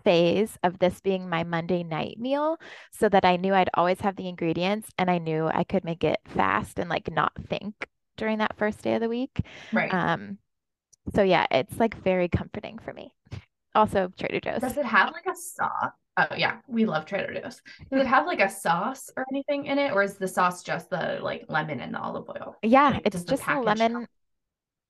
phase 0.03 0.57
of 0.63 0.79
this 0.79 1.01
being 1.01 1.29
my 1.29 1.43
Monday 1.43 1.83
night 1.83 2.19
meal 2.19 2.57
so 2.91 3.09
that 3.09 3.25
I 3.25 3.37
knew 3.37 3.53
I'd 3.53 3.69
always 3.75 4.01
have 4.01 4.15
the 4.15 4.27
ingredients 4.27 4.89
and 4.97 5.09
I 5.11 5.19
knew 5.19 5.47
I 5.47 5.63
could 5.63 5.83
make 5.83 6.03
it 6.03 6.19
fast 6.27 6.79
and 6.79 6.89
like 6.89 7.11
not 7.11 7.33
think 7.49 7.87
during 8.17 8.39
that 8.39 8.57
first 8.57 8.81
day 8.83 8.95
of 8.95 9.01
the 9.01 9.09
week. 9.09 9.41
Right. 9.71 9.91
Um, 9.91 10.37
so 11.15 11.23
yeah, 11.23 11.47
it's 11.51 11.77
like 11.79 11.95
very 12.03 12.29
comforting 12.29 12.79
for 12.79 12.93
me. 12.93 13.13
Also, 13.75 14.11
Trader 14.17 14.39
Joe's. 14.41 14.61
Does 14.61 14.77
it 14.77 14.85
have 14.85 15.11
like 15.13 15.25
a 15.27 15.35
sauce? 15.35 15.91
Oh 16.17 16.27
yeah, 16.38 16.60
we 16.67 16.86
love 16.86 17.05
Trader 17.05 17.34
Joe's. 17.34 17.62
Does 17.91 18.01
it 18.01 18.07
have 18.07 18.25
like 18.25 18.39
a 18.39 18.50
sauce 18.50 19.10
or 19.17 19.25
anything 19.31 19.65
in 19.65 19.77
it, 19.77 19.91
or 19.91 20.01
is 20.01 20.17
the 20.17 20.27
sauce 20.27 20.63
just 20.63 20.89
the 20.89 21.19
like 21.22 21.45
lemon 21.50 21.81
and 21.81 21.93
the 21.93 22.00
olive 22.00 22.29
oil? 22.29 22.55
Yeah, 22.62 22.93
Like, 22.93 23.03
it's 23.05 23.24
the 23.25 23.34
just 23.34 23.41
package 23.43 23.63
lemon. 23.65 24.07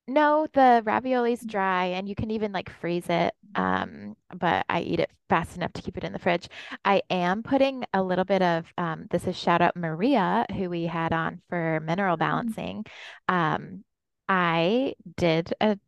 No, 0.07 0.47
the 0.53 0.83
ravioli's 0.85 1.41
dry 1.41 1.85
and 1.85 2.07
you 2.07 2.13
can 2.15 2.29
even 2.31 2.51
like 2.51 2.69
freeze 2.69 3.09
it. 3.09 3.33
Um, 3.55 4.15
but 4.35 4.65
I 4.69 4.81
eat 4.81 4.99
it 4.99 5.09
fast 5.29 5.55
enough 5.57 5.73
to 5.73 5.81
keep 5.81 5.97
it 5.97 6.03
in 6.03 6.13
the 6.13 6.19
fridge. 6.19 6.47
I 6.83 7.01
am 7.09 7.41
putting 7.41 7.85
a 7.93 8.03
little 8.03 8.25
bit 8.25 8.41
of 8.43 8.71
um, 8.77 9.07
this 9.09 9.25
is 9.27 9.35
shout 9.37 9.61
out 9.61 9.75
Maria, 9.75 10.45
who 10.55 10.69
we 10.69 10.85
had 10.85 11.13
on 11.13 11.41
for 11.49 11.79
mineral 11.81 12.17
balancing. 12.17 12.85
Um, 13.27 13.83
I 14.29 14.95
did 15.17 15.53
a 15.61 15.79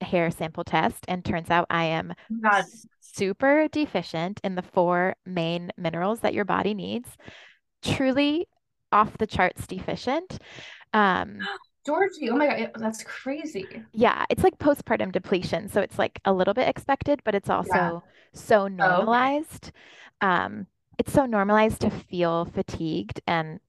hair 0.00 0.30
sample 0.30 0.64
test 0.64 1.04
and 1.08 1.24
turns 1.24 1.50
out 1.50 1.66
I 1.70 1.84
am 1.84 2.14
God. 2.42 2.64
super 3.00 3.68
deficient 3.68 4.40
in 4.42 4.54
the 4.54 4.62
four 4.62 5.14
main 5.26 5.70
minerals 5.76 6.20
that 6.20 6.34
your 6.34 6.44
body 6.44 6.74
needs. 6.74 7.08
Truly 7.82 8.46
off 8.92 9.18
the 9.18 9.26
charts 9.26 9.66
deficient. 9.66 10.38
Um, 10.92 11.38
Georgie, 11.86 12.28
oh 12.28 12.36
my 12.36 12.46
God, 12.46 12.70
that's 12.76 13.02
crazy. 13.02 13.66
Yeah, 13.92 14.26
it's 14.28 14.42
like 14.42 14.58
postpartum 14.58 15.12
depletion. 15.12 15.68
So 15.68 15.80
it's 15.80 15.98
like 15.98 16.20
a 16.26 16.32
little 16.32 16.52
bit 16.52 16.68
expected, 16.68 17.22
but 17.24 17.34
it's 17.34 17.48
also 17.48 17.74
yeah. 17.74 17.98
so 18.34 18.68
normalized. 18.68 19.72
Oh, 20.20 20.26
okay. 20.26 20.44
Um, 20.44 20.66
it's 20.98 21.12
so 21.12 21.24
normalized 21.24 21.80
to 21.80 21.90
feel 21.90 22.44
fatigued. 22.44 23.22
And 23.26 23.60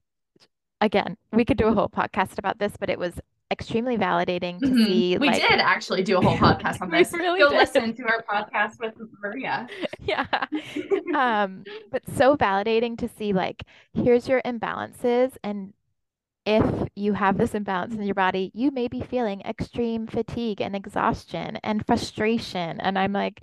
again, 0.82 1.16
we 1.32 1.46
could 1.46 1.56
do 1.56 1.68
a 1.68 1.72
whole 1.72 1.88
podcast 1.88 2.38
about 2.38 2.58
this, 2.58 2.74
but 2.78 2.90
it 2.90 2.98
was 2.98 3.18
extremely 3.52 3.96
validating 3.96 4.58
to 4.60 4.66
mm-hmm. 4.66 4.84
see. 4.84 5.18
We 5.18 5.28
like... 5.28 5.40
did 5.40 5.60
actually 5.60 6.02
do 6.02 6.18
a 6.18 6.20
whole 6.20 6.36
podcast 6.48 6.80
on 6.80 6.90
this. 6.90 7.12
really 7.12 7.38
Go 7.38 7.50
did. 7.50 7.58
listen 7.58 7.94
to 7.94 8.02
our 8.04 8.24
podcast 8.24 8.80
with 8.80 8.94
Maria. 9.22 9.68
Yeah. 10.04 10.26
um, 11.14 11.62
but 11.92 12.02
so 12.16 12.36
validating 12.36 12.98
to 12.98 13.08
see 13.08 13.32
like, 13.32 13.62
here's 13.94 14.26
your 14.26 14.42
imbalances 14.42 15.36
and 15.44 15.72
if 16.44 16.88
you 16.96 17.12
have 17.12 17.38
this 17.38 17.54
imbalance 17.54 17.94
in 17.94 18.02
your 18.02 18.16
body, 18.16 18.50
you 18.52 18.72
may 18.72 18.88
be 18.88 19.00
feeling 19.00 19.42
extreme 19.42 20.08
fatigue 20.08 20.60
and 20.60 20.74
exhaustion 20.74 21.56
and 21.62 21.86
frustration. 21.86 22.80
And 22.80 22.98
I'm 22.98 23.12
like, 23.12 23.42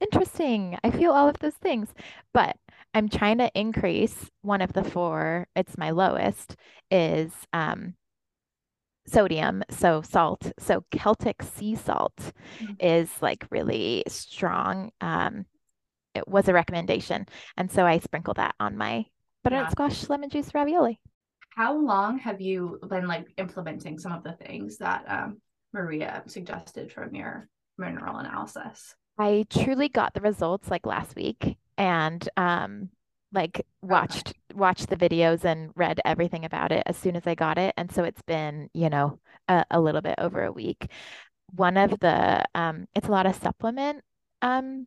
interesting. 0.00 0.76
I 0.82 0.90
feel 0.90 1.12
all 1.12 1.28
of 1.28 1.38
those 1.38 1.54
things, 1.54 1.94
but 2.34 2.56
I'm 2.92 3.08
trying 3.08 3.38
to 3.38 3.50
increase 3.54 4.30
one 4.42 4.62
of 4.62 4.72
the 4.72 4.82
four. 4.82 5.46
It's 5.54 5.78
my 5.78 5.90
lowest 5.90 6.56
is 6.90 7.32
um, 7.52 7.94
sodium, 9.06 9.62
so 9.70 10.02
salt. 10.02 10.52
So 10.58 10.84
Celtic 10.90 11.42
sea 11.42 11.74
salt 11.74 12.16
mm-hmm. 12.60 12.72
is 12.80 13.10
like 13.20 13.46
really 13.50 14.04
strong. 14.08 14.90
Um, 15.00 15.46
it 16.14 16.26
was 16.26 16.48
a 16.48 16.52
recommendation, 16.52 17.26
and 17.56 17.70
so 17.70 17.86
I 17.86 17.98
sprinkle 17.98 18.34
that 18.34 18.54
on 18.58 18.76
my 18.76 19.06
butternut 19.44 19.66
yeah. 19.66 19.70
squash 19.70 20.08
lemon 20.08 20.28
juice 20.28 20.52
ravioli 20.54 21.00
how 21.60 21.76
long 21.76 22.18
have 22.18 22.40
you 22.40 22.78
been 22.88 23.06
like 23.06 23.26
implementing 23.36 23.98
some 23.98 24.12
of 24.12 24.22
the 24.22 24.32
things 24.32 24.78
that 24.78 25.04
um, 25.08 25.40
Maria 25.72 26.22
suggested 26.26 26.92
from 26.92 27.14
your 27.14 27.48
mineral 27.76 28.16
analysis? 28.16 28.94
I 29.18 29.44
truly 29.50 29.88
got 29.88 30.14
the 30.14 30.20
results 30.20 30.70
like 30.70 30.86
last 30.86 31.14
week 31.14 31.58
and 31.76 32.26
um, 32.36 32.88
like 33.32 33.66
watched 33.82 34.28
okay. 34.28 34.58
watched 34.58 34.88
the 34.88 34.96
videos 34.96 35.44
and 35.44 35.70
read 35.76 36.00
everything 36.04 36.44
about 36.44 36.72
it 36.72 36.82
as 36.86 36.96
soon 36.96 37.16
as 37.16 37.26
I 37.26 37.34
got 37.34 37.58
it. 37.58 37.74
And 37.76 37.92
so 37.92 38.04
it's 38.04 38.22
been, 38.22 38.70
you 38.74 38.90
know, 38.90 39.18
a, 39.48 39.64
a 39.70 39.80
little 39.80 40.00
bit 40.00 40.16
over 40.18 40.44
a 40.44 40.52
week. 40.52 40.88
One 41.54 41.76
of 41.76 41.98
the 42.00 42.44
um, 42.54 42.86
it's 42.94 43.08
a 43.08 43.12
lot 43.12 43.26
of 43.26 43.36
supplement 43.36 44.02
um 44.42 44.86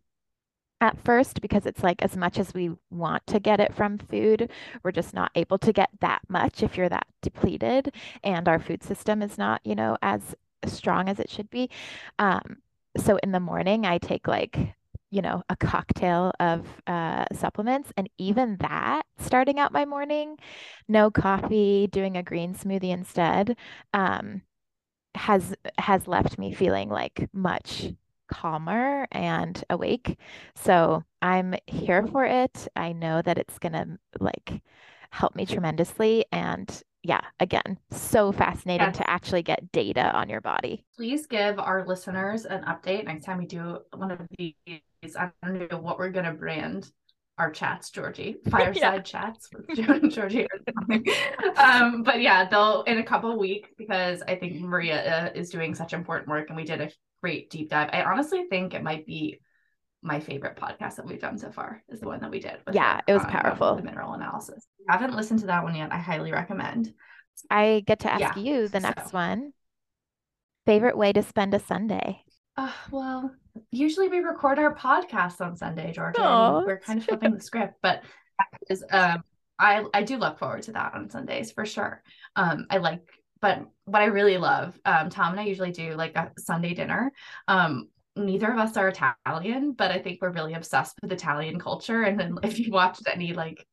at 0.84 1.02
first 1.06 1.40
because 1.42 1.66
it's 1.66 1.82
like 1.82 2.02
as 2.02 2.18
much 2.18 2.38
as 2.38 2.54
we 2.54 2.70
want 2.92 3.26
to 3.28 3.40
get 3.40 3.62
it 3.62 3.74
from 3.74 3.98
food, 3.98 4.50
we're 4.84 4.92
just 4.92 5.14
not 5.14 5.32
able 5.36 5.58
to 5.58 5.72
get 5.72 5.90
that 6.02 6.20
much 6.28 6.62
if 6.62 6.76
you're 6.76 6.90
that 6.90 7.08
depleted 7.22 7.94
and 8.24 8.50
our 8.50 8.60
food 8.60 8.84
system 8.84 9.22
is 9.22 9.38
not, 9.38 9.62
you 9.64 9.76
know, 9.76 9.98
as 10.02 10.36
strong 10.66 11.08
as 11.08 11.20
it 11.20 11.30
should 11.30 11.50
be. 11.50 11.70
Um, 12.20 12.58
so 12.98 13.18
in 13.24 13.32
the 13.32 13.40
morning, 13.40 13.86
I 13.86 13.98
take 13.98 14.28
like, 14.28 14.76
you 15.14 15.22
know, 15.22 15.44
a 15.50 15.56
cocktail 15.56 16.32
of 16.40 16.68
uh, 16.88 17.26
supplements. 17.34 17.92
And 17.98 18.10
even 18.18 18.58
that, 18.58 19.04
starting 19.20 19.60
out 19.60 19.72
my 19.72 19.86
morning, 19.86 20.38
no 20.88 21.12
coffee, 21.12 21.88
doing 21.88 22.18
a 22.18 22.24
green 22.24 22.56
smoothie 22.56 22.92
instead, 22.92 23.56
um, 23.94 24.42
has 25.16 25.54
has 25.78 26.08
left 26.08 26.40
me 26.40 26.54
feeling 26.54 26.90
like 26.90 27.30
much 27.34 27.94
calmer 28.28 29.08
and 29.12 29.64
awake. 29.70 30.18
So 30.56 31.04
I'm 31.22 31.56
here 31.68 32.08
for 32.08 32.26
it. 32.26 32.68
I 32.76 32.94
know 32.94 33.22
that 33.22 33.38
it's 33.38 33.60
to 33.74 34.00
like 34.20 34.62
help 35.12 35.36
me 35.36 35.46
tremendously. 35.46 36.26
And 36.32 36.82
yeah, 37.04 37.22
again, 37.40 37.78
so 37.92 38.32
fascinating 38.32 38.88
yes. 38.88 38.98
to 38.98 39.10
actually 39.10 39.44
get 39.44 39.72
data 39.72 40.12
on 40.16 40.30
your 40.30 40.42
body. 40.42 40.86
Please 40.96 41.28
give 41.28 41.60
our 41.60 41.86
listeners 41.86 42.46
an 42.46 42.64
update 42.64 43.06
next 43.06 43.26
time 43.26 43.38
we 43.38 43.46
do 43.46 43.80
one 43.94 44.12
of 44.12 44.22
these. 44.38 44.56
I 45.18 45.32
don't 45.44 45.70
know 45.70 45.78
what 45.80 46.00
we're 46.00 46.10
going 46.10 46.26
to 46.26 46.32
brand 46.32 46.90
our 47.38 47.52
chats, 47.52 47.90
Georgie, 47.90 48.38
fireside 48.50 48.76
yeah. 48.78 49.00
chats 49.00 49.50
with 49.54 49.68
Joe 49.76 49.94
and 49.94 50.12
Georgie. 50.12 50.48
um, 51.58 52.04
but 52.04 52.22
yeah, 52.22 52.48
they'll 52.48 52.84
in 52.84 53.00
a 53.00 53.04
couple 53.04 53.38
weeks 53.38 53.70
because 53.78 54.22
I 54.28 54.36
think 54.36 54.62
Maria 54.62 55.26
uh, 55.26 55.30
is 55.36 55.50
doing 55.50 55.76
such 55.76 55.94
important 55.94 56.30
work, 56.30 56.50
and 56.50 56.56
we 56.56 56.64
did 56.64 56.80
a 56.80 56.90
great 57.22 57.50
deep 57.50 57.70
dive. 57.70 57.90
I 57.92 58.04
honestly 58.04 58.46
think 58.50 58.74
it 58.74 58.84
might 58.84 59.06
be 59.06 59.40
my 60.04 60.20
favorite 60.20 60.58
podcast 60.58 60.98
that 60.98 61.06
we've 61.06 61.20
done 61.22 61.38
so 61.38 61.50
far 61.50 61.82
is 61.90 62.00
the 62.00 62.08
one 62.08 62.20
that 62.20 62.30
we 62.30 62.40
did. 62.40 62.58
yeah, 62.72 63.00
it 63.08 63.14
was 63.14 63.24
um, 63.24 63.30
powerful. 63.30 63.76
The 63.76 63.84
mineral 63.84 64.14
analysis. 64.14 64.58
If 64.58 64.64
you 64.80 64.86
haven't 64.90 65.16
listened 65.16 65.40
to 65.40 65.48
that 65.48 65.64
one 65.64 65.76
yet, 65.76 65.92
I 65.92 65.98
highly 65.98 66.32
recommend. 66.32 66.94
I 67.50 67.84
get 67.88 68.00
to 68.02 68.12
ask 68.12 68.36
yeah, 68.36 68.38
you 68.38 68.68
the 68.68 68.82
next 68.82 69.12
so. 69.12 69.18
one. 69.18 69.54
Favorite 70.66 70.98
way 70.98 71.14
to 71.14 71.24
spend 71.24 71.54
a 71.54 71.60
Sunday? 71.60 72.22
Uh, 72.56 72.72
well, 72.92 73.32
usually 73.72 74.10
we 74.10 74.20
record 74.20 74.60
our 74.60 74.76
podcast 74.76 75.42
on 75.42 75.56
Sunday, 75.56 75.92
Georgia. 75.92 76.20
Aww, 76.20 76.66
we're 76.66 76.80
kind 76.80 77.00
of 77.00 77.06
flipping 77.06 77.34
the 77.34 77.42
script, 77.42 77.76
but 77.82 78.04
is, 78.70 78.84
um, 78.92 79.24
I 79.58 79.86
I 79.94 80.04
do 80.04 80.18
look 80.18 80.38
forward 80.38 80.64
to 80.64 80.74
that 80.74 80.94
on 80.94 81.10
Sundays 81.10 81.52
for 81.52 81.66
sure. 81.66 82.04
Um, 82.36 82.68
I 82.70 82.78
like 82.78 83.02
but 83.44 83.68
what 83.84 84.02
I 84.02 84.06
really 84.06 84.38
love, 84.38 84.80
um, 84.86 85.10
Tom 85.10 85.34
and 85.34 85.40
I 85.42 85.44
usually 85.44 85.74
do 85.74 85.96
like 85.96 86.16
a 86.16 86.32
Sunday 86.38 86.74
dinner. 86.74 87.12
Um, 87.50 87.90
neither 88.16 88.52
of 88.52 88.60
us 88.60 88.78
are 88.78 88.90
Italian, 88.90 89.74
but 89.74 89.92
I 89.92 90.00
think 90.00 90.20
we're 90.22 90.32
really 90.32 90.54
obsessed 90.54 90.98
with 91.02 91.12
Italian 91.12 91.60
culture. 91.60 92.04
And 92.04 92.20
then 92.20 92.38
if 92.44 92.60
you 92.60 92.72
watched 92.72 93.08
any 93.12 93.34
like 93.34 93.66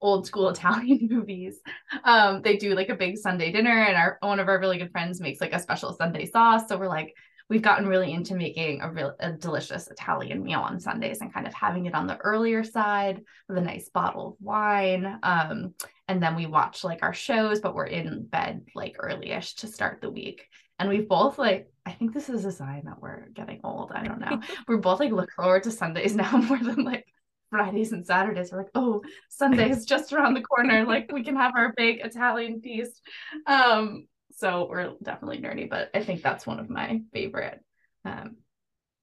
old 0.00 0.26
school 0.26 0.48
Italian 0.50 1.08
movies, 1.10 1.60
um, 2.04 2.42
they 2.42 2.56
do 2.56 2.74
like 2.74 2.88
a 2.88 2.96
big 2.96 3.16
Sunday 3.16 3.52
dinner, 3.52 3.84
and 3.84 3.96
our 3.96 4.18
one 4.20 4.40
of 4.40 4.48
our 4.48 4.58
really 4.58 4.78
good 4.78 4.92
friends 4.92 5.20
makes 5.20 5.40
like 5.40 5.52
a 5.52 5.60
special 5.60 5.92
Sunday 5.92 6.26
sauce. 6.26 6.68
So 6.68 6.76
we're 6.76 6.88
like, 6.88 7.14
we've 7.48 7.62
gotten 7.62 7.86
really 7.86 8.12
into 8.12 8.34
making 8.34 8.80
a 8.82 8.90
real 8.90 9.14
a 9.20 9.32
delicious 9.32 9.88
Italian 9.88 10.42
meal 10.42 10.60
on 10.60 10.80
Sundays 10.80 11.20
and 11.20 11.32
kind 11.32 11.46
of 11.46 11.54
having 11.54 11.86
it 11.86 11.94
on 11.94 12.06
the 12.06 12.18
earlier 12.18 12.62
side 12.62 13.22
with 13.48 13.58
a 13.58 13.62
nice 13.62 13.88
bottle 13.88 14.28
of 14.28 14.34
wine. 14.40 15.18
Um, 15.22 15.74
and 16.08 16.22
then 16.22 16.36
we 16.36 16.46
watch 16.46 16.84
like 16.84 17.02
our 17.02 17.14
shows, 17.14 17.60
but 17.60 17.74
we're 17.74 17.86
in 17.86 18.26
bed 18.26 18.66
like 18.74 18.96
earlyish 18.98 19.56
to 19.56 19.66
start 19.66 20.00
the 20.00 20.10
week. 20.10 20.46
And 20.78 20.88
we've 20.88 21.08
both 21.08 21.38
like, 21.38 21.70
I 21.88 21.92
think 21.92 22.12
this 22.12 22.28
is 22.28 22.44
a 22.44 22.52
sign 22.52 22.82
that 22.84 23.00
we're 23.00 23.28
getting 23.32 23.60
old. 23.64 23.92
I 23.94 24.04
don't 24.04 24.20
know. 24.20 24.42
we're 24.68 24.76
both 24.76 25.00
like 25.00 25.10
look 25.10 25.32
forward 25.32 25.62
to 25.62 25.70
Sundays 25.70 26.14
now 26.22 26.36
more 26.36 26.58
than 26.58 26.84
like 26.84 27.06
Fridays 27.48 27.92
and 27.92 28.06
Saturdays. 28.06 28.52
We're 28.52 28.58
like, 28.58 28.70
oh, 28.74 29.02
Sunday's 29.30 29.86
just 29.86 30.12
around 30.12 30.34
the 30.34 30.42
corner. 30.42 30.84
Like 30.84 31.10
we 31.10 31.24
can 31.24 31.34
have 31.36 31.54
our 31.56 31.72
big 31.74 32.00
Italian 32.04 32.60
feast. 32.60 33.00
Um, 33.46 34.06
so 34.36 34.68
we're 34.68 34.92
definitely 35.02 35.38
nerdy, 35.38 35.68
but 35.68 35.88
I 35.94 36.04
think 36.04 36.22
that's 36.22 36.46
one 36.46 36.60
of 36.60 36.68
my 36.68 37.00
favorite. 37.10 37.58
Um, 38.04 38.36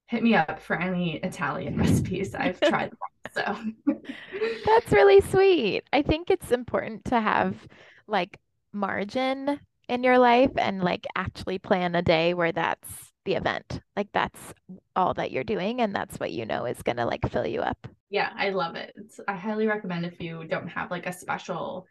hit 0.06 0.22
me 0.22 0.36
up 0.36 0.60
for 0.60 0.80
any 0.80 1.16
Italian 1.16 1.76
recipes. 1.80 2.36
I've 2.36 2.60
tried 2.60 2.92
them, 2.92 3.32
so 3.34 4.04
that's 4.64 4.92
really 4.92 5.20
sweet. 5.22 5.82
I 5.92 6.02
think 6.02 6.30
it's 6.30 6.52
important 6.52 7.04
to 7.06 7.20
have 7.20 7.56
like 8.06 8.38
margin 8.72 9.58
in 9.88 10.02
your 10.02 10.18
life 10.18 10.50
and 10.56 10.82
like 10.82 11.06
actually 11.16 11.58
plan 11.58 11.94
a 11.94 12.02
day 12.02 12.34
where 12.34 12.52
that's 12.52 13.12
the 13.24 13.34
event. 13.34 13.80
Like 13.96 14.08
that's 14.12 14.54
all 14.94 15.14
that 15.14 15.30
you're 15.30 15.44
doing 15.44 15.80
and 15.80 15.94
that's 15.94 16.18
what 16.18 16.32
you 16.32 16.46
know 16.46 16.64
is 16.64 16.82
going 16.82 16.96
to 16.96 17.06
like 17.06 17.30
fill 17.30 17.46
you 17.46 17.60
up. 17.60 17.86
Yeah, 18.08 18.30
I 18.36 18.50
love 18.50 18.76
it. 18.76 18.92
It's, 18.96 19.20
I 19.26 19.34
highly 19.34 19.66
recommend 19.66 20.06
if 20.06 20.20
you 20.20 20.44
don't 20.44 20.68
have 20.68 20.90
like 20.90 21.06
a 21.06 21.12
special 21.12 21.86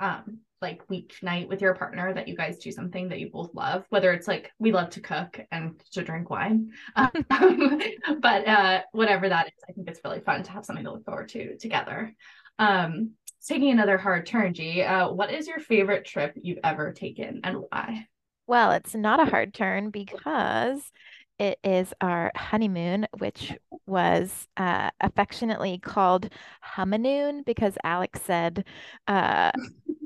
um 0.00 0.38
like 0.60 0.86
weeknight 0.88 1.48
with 1.48 1.60
your 1.60 1.74
partner 1.74 2.12
that 2.12 2.26
you 2.26 2.36
guys 2.36 2.58
do 2.58 2.72
something 2.72 3.08
that 3.08 3.20
you 3.20 3.30
both 3.30 3.54
love 3.54 3.84
whether 3.90 4.12
it's 4.12 4.28
like 4.28 4.50
we 4.58 4.72
love 4.72 4.90
to 4.90 5.00
cook 5.00 5.40
and 5.50 5.80
to 5.92 6.02
drink 6.02 6.30
wine 6.30 6.70
um, 6.96 7.10
but 8.20 8.46
uh 8.46 8.80
whatever 8.92 9.28
that 9.28 9.46
is 9.46 9.52
i 9.68 9.72
think 9.72 9.88
it's 9.88 10.00
really 10.04 10.20
fun 10.20 10.42
to 10.42 10.50
have 10.50 10.64
something 10.64 10.84
to 10.84 10.92
look 10.92 11.04
forward 11.04 11.28
to 11.28 11.56
together 11.58 12.14
um 12.58 13.10
taking 13.48 13.70
another 13.70 13.98
hard 13.98 14.26
turn 14.26 14.52
g 14.54 14.82
uh 14.82 15.10
what 15.10 15.32
is 15.32 15.46
your 15.46 15.58
favorite 15.58 16.04
trip 16.04 16.32
you've 16.36 16.58
ever 16.62 16.92
taken 16.92 17.40
and 17.44 17.56
why 17.70 18.06
well 18.46 18.72
it's 18.72 18.94
not 18.94 19.20
a 19.20 19.30
hard 19.30 19.54
turn 19.54 19.90
because 19.90 20.92
it 21.38 21.58
is 21.62 21.94
our 22.00 22.32
honeymoon, 22.34 23.06
which 23.18 23.56
was 23.86 24.48
uh, 24.56 24.90
affectionately 25.00 25.78
called 25.78 26.30
Humanoon 26.74 27.44
because 27.44 27.78
Alex 27.84 28.20
said 28.22 28.64
uh, 29.06 29.52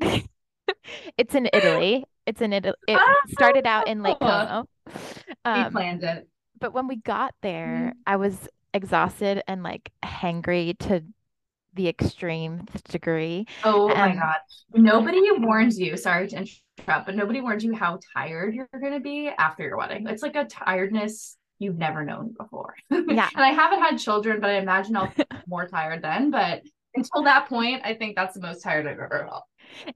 it's 1.17 1.35
in 1.35 1.49
Italy. 1.53 2.05
It's 2.27 2.41
in 2.41 2.53
Italy. 2.53 2.75
It 2.87 3.01
started 3.31 3.67
out 3.67 3.89
in 3.89 4.03
Lake 4.03 4.19
Como. 4.21 4.67
Um, 5.45 5.65
we 5.65 5.71
planned 5.71 6.05
it. 6.05 6.29
But 6.61 6.73
when 6.73 6.87
we 6.87 6.97
got 6.97 7.35
there, 7.43 7.93
mm-hmm. 7.95 7.99
I 8.07 8.17
was 8.17 8.49
exhausted 8.75 9.43
and 9.49 9.63
like 9.63 9.91
hangry 10.05 10.79
to 10.81 11.03
the 11.75 11.88
extreme 11.88 12.67
degree. 12.88 13.47
Oh 13.64 13.88
my 13.88 14.14
god. 14.14 14.37
Nobody 14.75 15.21
warns 15.38 15.79
you, 15.79 15.97
sorry 15.97 16.29
to 16.29 16.37
interrupt, 16.37 17.07
but 17.07 17.14
nobody 17.14 17.41
warns 17.41 17.64
you 17.64 17.75
how 17.75 17.99
tired 18.14 18.55
you're 18.55 18.69
going 18.79 18.93
to 18.93 19.00
be 19.00 19.29
after 19.29 19.62
your 19.62 19.76
wedding. 19.76 20.07
It's 20.09 20.23
like 20.23 20.37
a 20.37 20.45
tiredness 20.45 21.37
you've 21.59 21.79
never 21.79 22.05
known 22.05 22.35
before. 22.38 22.75
Yeah. 22.91 23.29
and 23.35 23.45
I 23.45 23.50
haven't 23.50 23.81
had 23.81 23.99
children, 23.99 24.41
but 24.41 24.50
I 24.50 24.59
imagine 24.59 24.97
I'll 24.97 25.12
be 25.17 25.25
more 25.47 25.67
tired 25.67 26.02
then, 26.02 26.31
but 26.31 26.62
until 26.95 27.23
that 27.25 27.49
point, 27.49 27.83
I 27.85 27.95
think 27.95 28.17
that's 28.17 28.35
the 28.35 28.41
most 28.41 28.62
tired 28.62 28.87
I've 28.87 28.99
ever 28.99 29.26
felt. 29.29 29.45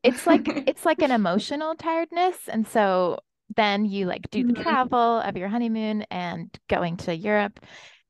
It's 0.02 0.26
like 0.26 0.42
it's 0.68 0.84
like 0.84 1.02
an 1.02 1.10
emotional 1.10 1.74
tiredness 1.74 2.36
and 2.48 2.66
so 2.66 3.18
then 3.54 3.84
you 3.84 4.06
like 4.06 4.30
do 4.30 4.44
the 4.44 4.52
mm-hmm. 4.52 4.62
travel 4.62 5.20
of 5.20 5.36
your 5.36 5.48
honeymoon 5.48 6.02
and 6.10 6.56
going 6.68 6.96
to 6.98 7.14
Europe 7.14 7.60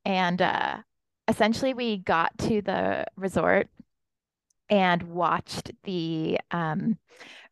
and 0.05 0.41
uh 0.41 0.79
essentially 1.29 1.75
we 1.75 1.99
got 1.99 2.37
to 2.39 2.63
the 2.63 3.05
resort 3.17 3.69
and 4.69 5.03
watched 5.05 5.71
the 5.85 6.39
um, 6.51 6.99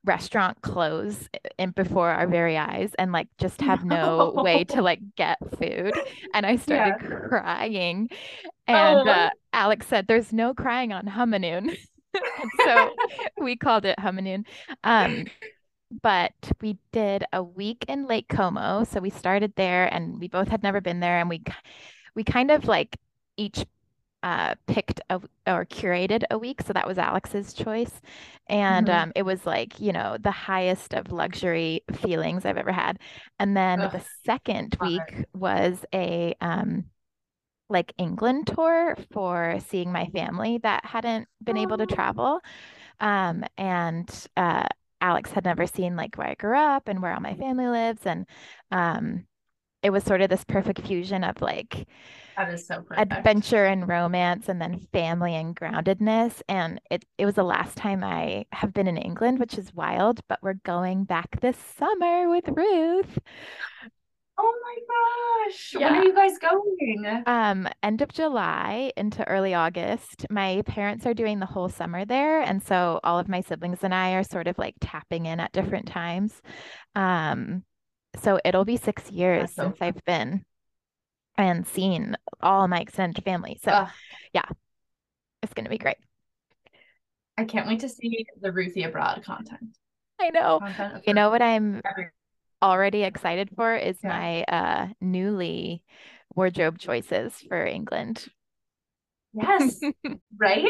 restaurant 0.04 0.61
close 0.62 1.28
in 1.59 1.71
before 1.71 2.11
our 2.11 2.26
very 2.26 2.57
eyes 2.59 2.93
and 2.99 3.12
like 3.12 3.28
just 3.38 3.61
have 3.61 3.85
no, 3.85 4.33
no 4.35 4.43
way 4.43 4.64
to 4.64 4.83
like 4.83 5.00
get 5.16 5.38
food. 5.59 5.93
And 6.33 6.45
i 6.45 6.57
started 6.57 6.97
yeah. 7.00 7.09
crying. 7.28 8.09
And 8.66 9.09
oh. 9.09 9.11
uh, 9.11 9.31
alex 9.52 9.87
said 9.87 10.07
there's 10.07 10.33
no 10.33 10.54
crying 10.54 10.93
on 10.93 11.07
honeymoon 11.07 11.76
so 12.64 12.90
we 13.40 13.57
called 13.57 13.85
it 13.85 13.99
honeymoon 13.99 14.45
um, 14.83 15.26
but 16.02 16.33
we 16.61 16.78
did 16.93 17.25
a 17.33 17.43
week 17.43 17.85
in 17.88 18.07
lake 18.07 18.28
como. 18.28 18.85
So 18.85 19.00
we 19.00 19.11
started 19.11 19.52
there 19.57 19.93
and 19.93 20.19
we 20.19 20.28
both 20.28 20.49
had 20.49 20.62
never 20.62 20.81
been 20.81 21.00
there 21.00 21.19
and 21.19 21.28
we 21.28 21.43
we 22.14 22.25
kind 22.25 22.50
of 22.50 22.66
like 22.66 22.97
each 23.37 23.64
uh, 24.25 24.55
picked 24.67 25.03
a, 25.11 25.21
or 25.47 25.67
curated 25.67 26.23
a 26.31 26.38
week. 26.38 26.62
So 26.62 26.73
that 26.73 26.87
was 26.87 26.97
Alex's 26.97 27.53
choice. 27.53 28.00
And 28.49 28.87
mm-hmm. 28.87 29.03
um, 29.03 29.12
it 29.14 29.23
was 29.23 29.45
like, 29.45 29.79
you 29.81 29.93
know, 29.93 30.17
the 30.19 30.31
highest 30.31 30.95
of 30.95 31.12
luxury 31.12 31.83
feelings 31.93 32.47
I've 32.47 32.57
ever 32.57 32.73
had. 32.73 32.99
And 33.38 33.55
then 33.55 33.83
Ugh. 33.83 33.93
the 33.93 34.03
second 34.25 34.79
week 34.81 35.26
was 35.35 35.85
a 35.95 36.35
um, 36.41 36.87
like 37.69 37.93
England 37.99 38.47
tour 38.47 38.97
for 39.12 39.59
seeing 39.69 39.93
my 39.93 40.07
family 40.07 40.59
that 40.62 40.87
hadn't 40.87 41.29
been 41.43 41.59
able 41.59 41.76
to 41.76 41.87
travel. 41.87 42.41
Um, 43.00 43.45
and 43.59 44.09
uh, 44.38 44.67
Alex 45.03 45.33
had 45.33 45.45
never 45.45 45.67
seen 45.67 45.97
like 45.97 46.17
where 46.17 46.29
I 46.29 46.35
grew 46.35 46.57
up 46.57 46.88
and 46.88 47.03
where 47.03 47.12
all 47.12 47.21
my 47.21 47.35
family 47.35 47.67
lives. 47.67 48.00
And 48.07 48.26
um, 48.71 49.26
it 49.85 49.91
was 49.91 50.03
sort 50.03 50.21
of 50.23 50.31
this 50.31 50.45
perfect 50.45 50.81
fusion 50.81 51.23
of 51.23 51.41
like, 51.43 51.87
that 52.37 52.53
is 52.53 52.67
so 52.67 52.83
perfect. 52.83 53.12
adventure 53.12 53.64
and 53.64 53.87
romance 53.87 54.49
and 54.49 54.61
then 54.61 54.81
family 54.93 55.37
and 55.37 55.55
groundedness 55.55 56.43
and 56.49 56.81
it 56.91 57.05
it 57.17 57.26
was 57.26 57.37
the 57.37 57.45
last 57.45 57.76
time 57.76 58.03
I 58.03 58.47
have 58.50 58.73
been 58.73 58.88
in 58.88 58.97
England 58.97 59.38
which 59.38 59.57
is 59.57 59.73
wild 59.73 60.19
but 60.29 60.41
we're 60.43 60.55
going 60.55 61.05
back 61.05 61.41
this 61.41 61.57
summer 61.57 62.29
with 62.29 62.49
Ruth 62.49 63.19
Oh 64.37 64.53
my 64.64 65.47
gosh. 65.49 65.75
Yeah. 65.75 65.93
When 65.93 66.00
are 66.00 66.05
you 66.07 66.14
guys 66.14 66.38
going? 66.38 67.23
Um, 67.26 67.69
end 67.85 68.03
of 68.03 68.12
July 68.12 68.91
into 68.97 69.26
early 69.29 69.55
August. 69.55 70.26
My 70.29 70.62
parents 70.67 71.07
are 71.07 71.14
doing 71.14 71.38
the 71.38 71.47
whole 71.47 71.69
summer 71.69 72.05
there. 72.05 72.41
And 72.41 72.61
so 72.61 72.99
all 73.05 73.21
of 73.21 73.29
my 73.29 73.43
siblings 73.43 73.85
and 73.85 73.95
I 73.95 74.14
are 74.14 74.25
sort 74.25 74.49
of 74.49 74.59
like 74.59 74.75
tapping 74.81 75.26
in 75.26 75.38
at 75.38 75.53
different 75.53 75.87
times. 75.87 76.43
Um, 76.97 77.62
so 78.23 78.38
it'll 78.44 78.64
be 78.64 78.76
six 78.76 79.11
years 79.11 79.52
since. 79.52 79.76
I've 79.80 80.04
been 80.04 80.44
and 81.37 81.66
seen 81.66 82.16
all 82.40 82.68
my 82.68 82.80
extended 82.80 83.25
family. 83.25 83.59
So 83.62 83.71
uh, 83.71 83.88
yeah, 84.33 84.44
it's 85.42 85.54
gonna 85.54 85.71
be 85.71 85.78
great. 85.78 85.97
I 87.37 87.44
can't 87.44 87.66
wait 87.66 87.80
to 87.80 87.88
see 87.88 88.26
the 88.40 88.52
Ruthie 88.52 88.85
abroad 88.85 89.23
content. 89.25 89.76
I 90.21 90.30
know. 90.30 90.61
Content 90.61 91.04
you 91.06 91.14
know 91.14 91.30
what 91.30 91.42
I'm 91.42 91.83
already 92.62 93.02
excited 93.02 93.50
for 93.54 93.75
is 93.75 93.97
yeah. 94.02 94.09
my 94.09 94.42
uh 94.44 94.87
Nuuly 95.02 95.83
wardrobe 96.35 96.78
choices 96.78 97.34
for 97.49 97.65
England. 97.65 98.26
Yes. 99.32 99.80
right? 100.39 100.69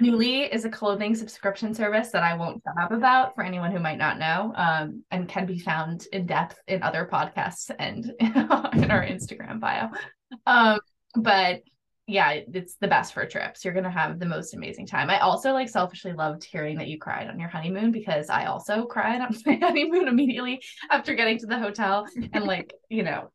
Nuuly 0.00 0.48
is 0.52 0.64
a 0.64 0.70
clothing 0.70 1.14
subscription 1.14 1.74
service 1.74 2.10
that 2.10 2.22
I 2.22 2.36
won't 2.36 2.62
shut 2.64 2.82
up 2.82 2.92
about 2.92 3.34
for 3.34 3.44
anyone 3.44 3.70
who 3.70 3.78
might 3.78 3.98
not 3.98 4.18
know, 4.18 4.52
um, 4.56 5.04
and 5.10 5.28
can 5.28 5.46
be 5.46 5.58
found 5.58 6.06
in 6.12 6.26
depth 6.26 6.58
in 6.66 6.82
other 6.82 7.08
podcasts 7.10 7.70
and 7.78 8.12
in 8.20 8.90
our 8.90 9.04
Instagram 9.04 9.60
bio. 9.60 9.88
Um, 10.46 10.80
but 11.14 11.62
yeah, 12.06 12.40
it's 12.52 12.76
the 12.76 12.88
best 12.88 13.14
for 13.14 13.24
trips. 13.24 13.64
You're 13.64 13.72
gonna 13.72 13.90
have 13.90 14.18
the 14.18 14.26
most 14.26 14.54
amazing 14.54 14.86
time. 14.86 15.08
I 15.08 15.20
also 15.20 15.52
like 15.52 15.68
selfishly 15.68 16.12
loved 16.12 16.44
hearing 16.44 16.76
that 16.78 16.88
you 16.88 16.98
cried 16.98 17.28
on 17.28 17.40
your 17.40 17.48
honeymoon 17.48 17.92
because 17.92 18.28
I 18.28 18.46
also 18.46 18.84
cried 18.84 19.20
on 19.20 19.34
my 19.46 19.54
honeymoon 19.54 20.08
immediately 20.08 20.60
after 20.90 21.14
getting 21.14 21.38
to 21.38 21.46
the 21.46 21.58
hotel, 21.58 22.06
and 22.32 22.44
like 22.44 22.74
you 22.90 23.04
know, 23.04 23.30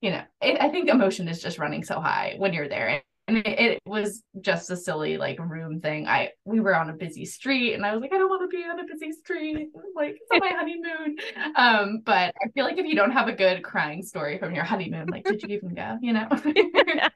you 0.00 0.10
know, 0.10 0.22
it, 0.42 0.60
I 0.60 0.68
think 0.68 0.88
emotion 0.88 1.28
is 1.28 1.40
just 1.40 1.58
running 1.58 1.82
so 1.82 2.00
high 2.00 2.34
when 2.36 2.52
you're 2.52 2.68
there 2.68 3.02
and 3.28 3.38
it, 3.38 3.46
it, 3.46 3.78
was 3.86 4.22
just 4.40 4.70
a 4.70 4.76
silly 4.76 5.18
like 5.18 5.38
room 5.38 5.80
thing. 5.80 6.08
I 6.08 6.30
we 6.44 6.60
were 6.60 6.74
on 6.74 6.90
a 6.90 6.94
busy 6.94 7.24
street, 7.24 7.74
and 7.74 7.84
I 7.84 7.92
was 7.92 8.00
like, 8.00 8.12
I 8.12 8.18
don't 8.18 8.28
want 8.28 8.50
to 8.50 8.56
be 8.56 8.64
on 8.64 8.80
a 8.80 8.84
busy 8.84 9.12
street. 9.12 9.68
Like 9.94 10.16
it's 10.20 10.30
on 10.32 10.40
my 10.40 10.56
honeymoon. 10.56 11.16
Um, 11.56 12.02
but 12.04 12.34
I 12.42 12.48
feel 12.54 12.64
like 12.64 12.78
if 12.78 12.86
you 12.86 12.94
don't 12.94 13.10
have 13.10 13.26
a 13.26 13.32
good 13.32 13.62
crying 13.62 14.02
story 14.02 14.38
from 14.38 14.54
your 14.54 14.64
honeymoon, 14.64 15.06
like 15.08 15.24
did 15.24 15.42
you 15.42 15.48
even 15.56 15.74
go? 15.74 15.98
You 16.00 16.12
know. 16.12 16.28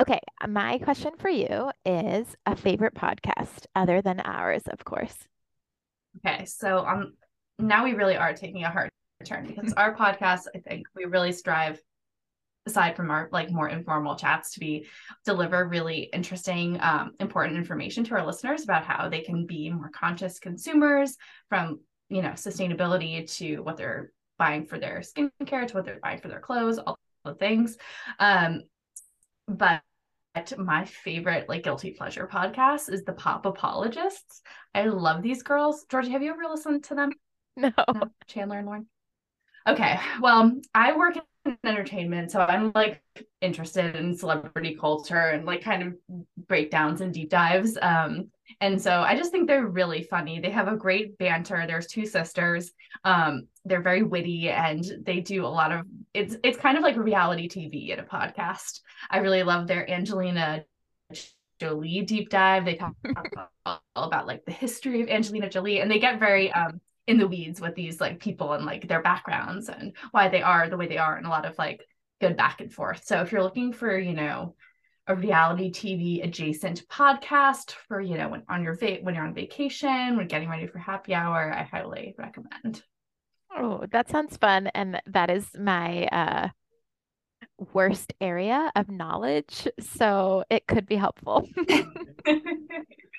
okay, 0.00 0.20
my 0.46 0.78
question 0.78 1.12
for 1.18 1.28
you 1.28 1.70
is 1.84 2.26
a 2.46 2.54
favorite 2.54 2.94
podcast 2.94 3.66
other 3.74 4.02
than 4.02 4.20
ours, 4.20 4.62
of 4.70 4.84
course. 4.84 5.16
Okay, 6.18 6.44
so 6.44 6.86
um, 6.86 7.14
now 7.58 7.84
we 7.84 7.94
really 7.94 8.16
are 8.16 8.34
taking 8.34 8.64
a 8.64 8.70
hard 8.70 8.90
turn 9.24 9.46
because 9.46 9.72
our 9.74 9.94
podcast, 9.94 10.42
I 10.54 10.58
think, 10.58 10.86
we 10.94 11.04
really 11.04 11.32
strive 11.32 11.80
aside 12.68 12.94
from 12.96 13.10
our 13.10 13.28
like 13.32 13.50
more 13.50 13.68
informal 13.68 14.14
chats 14.14 14.52
to 14.52 14.60
be 14.60 14.86
deliver 15.24 15.66
really 15.66 16.10
interesting 16.12 16.78
um, 16.80 17.12
important 17.18 17.56
information 17.56 18.04
to 18.04 18.14
our 18.14 18.24
listeners 18.24 18.62
about 18.62 18.84
how 18.84 19.08
they 19.08 19.20
can 19.20 19.46
be 19.46 19.70
more 19.70 19.90
conscious 19.90 20.38
consumers 20.38 21.16
from 21.48 21.80
you 22.08 22.22
know 22.22 22.30
sustainability 22.30 23.30
to 23.36 23.58
what 23.62 23.76
they're 23.76 24.12
buying 24.38 24.66
for 24.66 24.78
their 24.78 25.00
skincare 25.00 25.66
to 25.66 25.74
what 25.74 25.84
they're 25.84 26.00
buying 26.02 26.20
for 26.20 26.28
their 26.28 26.40
clothes 26.40 26.78
all 26.78 26.98
the 27.24 27.34
things. 27.34 27.76
Um, 28.18 28.62
but 29.46 29.82
my 30.56 30.84
favorite 30.84 31.48
like 31.48 31.64
guilty 31.64 31.92
pleasure 31.92 32.28
podcast 32.30 32.92
is 32.92 33.04
the 33.04 33.12
pop 33.12 33.46
apologists. 33.46 34.42
I 34.74 34.84
love 34.84 35.22
these 35.22 35.42
girls. 35.42 35.84
Georgie 35.90 36.10
have 36.10 36.22
you 36.22 36.32
ever 36.32 36.44
listened 36.48 36.84
to 36.84 36.94
them? 36.94 37.10
No, 37.56 37.72
no? 37.92 38.02
chandler 38.28 38.58
and 38.58 38.66
lauren? 38.66 38.86
Okay. 39.66 39.98
Well 40.20 40.52
i 40.74 40.96
work 40.96 41.16
entertainment. 41.64 42.30
So 42.30 42.40
i'm 42.40 42.72
like 42.74 43.02
interested 43.40 43.96
in 43.96 44.16
celebrity 44.16 44.76
culture 44.78 45.16
and 45.16 45.44
like 45.44 45.62
kind 45.62 45.82
of 45.82 45.94
breakdowns 46.46 47.00
and 47.00 47.12
deep 47.12 47.30
dives. 47.30 47.78
Um 47.80 48.30
and 48.60 48.80
so 48.80 49.00
i 49.00 49.16
just 49.16 49.30
think 49.30 49.46
they're 49.46 49.66
really 49.66 50.02
funny. 50.02 50.40
They 50.40 50.50
have 50.50 50.68
a 50.68 50.76
great 50.76 51.18
banter. 51.18 51.64
There's 51.66 51.86
two 51.86 52.06
sisters. 52.06 52.72
Um 53.04 53.48
they're 53.64 53.82
very 53.82 54.02
witty 54.02 54.50
and 54.50 54.84
they 55.02 55.20
do 55.20 55.44
a 55.44 55.48
lot 55.48 55.72
of 55.72 55.86
it's 56.14 56.36
it's 56.42 56.58
kind 56.58 56.76
of 56.76 56.82
like 56.82 56.96
reality 56.96 57.48
tv 57.48 57.90
in 57.90 57.98
a 57.98 58.04
podcast. 58.04 58.80
I 59.10 59.18
really 59.18 59.42
love 59.42 59.66
their 59.66 59.90
angelina 59.90 60.64
jolie 61.60 62.02
deep 62.02 62.30
dive. 62.30 62.64
They 62.64 62.74
talk 62.76 62.94
all 63.66 63.80
about 63.96 64.26
like 64.26 64.44
the 64.44 64.52
history 64.52 65.02
of 65.02 65.08
angelina 65.08 65.48
jolie 65.48 65.80
and 65.80 65.90
they 65.90 65.98
get 65.98 66.20
very 66.20 66.52
um 66.52 66.80
in 67.08 67.16
the 67.16 67.26
weeds 67.26 67.60
with 67.60 67.74
these 67.74 68.00
like 68.00 68.20
people 68.20 68.52
and 68.52 68.66
like 68.66 68.86
their 68.86 69.02
backgrounds 69.02 69.70
and 69.70 69.94
why 70.10 70.28
they 70.28 70.42
are 70.42 70.68
the 70.68 70.76
way 70.76 70.86
they 70.86 70.98
are 70.98 71.16
and 71.16 71.26
a 71.26 71.30
lot 71.30 71.46
of 71.46 71.56
like 71.58 71.80
good 72.20 72.36
back 72.36 72.60
and 72.60 72.72
forth. 72.72 73.02
So 73.04 73.22
if 73.22 73.32
you're 73.32 73.42
looking 73.42 73.72
for, 73.72 73.98
you 73.98 74.12
know, 74.12 74.54
a 75.06 75.16
reality 75.16 75.72
TV 75.72 76.22
adjacent 76.22 76.86
podcast 76.86 77.70
for, 77.72 77.98
you 77.98 78.18
know, 78.18 78.28
when 78.28 78.42
on 78.50 78.62
your 78.62 78.74
va- 78.74 78.98
when 79.00 79.14
you're 79.14 79.24
on 79.24 79.32
vacation, 79.32 80.18
when 80.18 80.28
getting 80.28 80.50
ready 80.50 80.66
for 80.66 80.78
happy 80.78 81.14
hour, 81.14 81.50
I 81.50 81.62
highly 81.62 82.14
recommend. 82.18 82.82
Oh, 83.56 83.86
that 83.90 84.10
sounds 84.10 84.36
fun 84.36 84.66
and 84.68 85.00
that 85.06 85.30
is 85.30 85.48
my 85.58 86.04
uh 86.08 86.48
worst 87.72 88.12
area 88.20 88.70
of 88.76 88.90
knowledge, 88.90 89.66
so 89.80 90.44
it 90.50 90.66
could 90.66 90.86
be 90.86 90.96
helpful. 90.96 91.48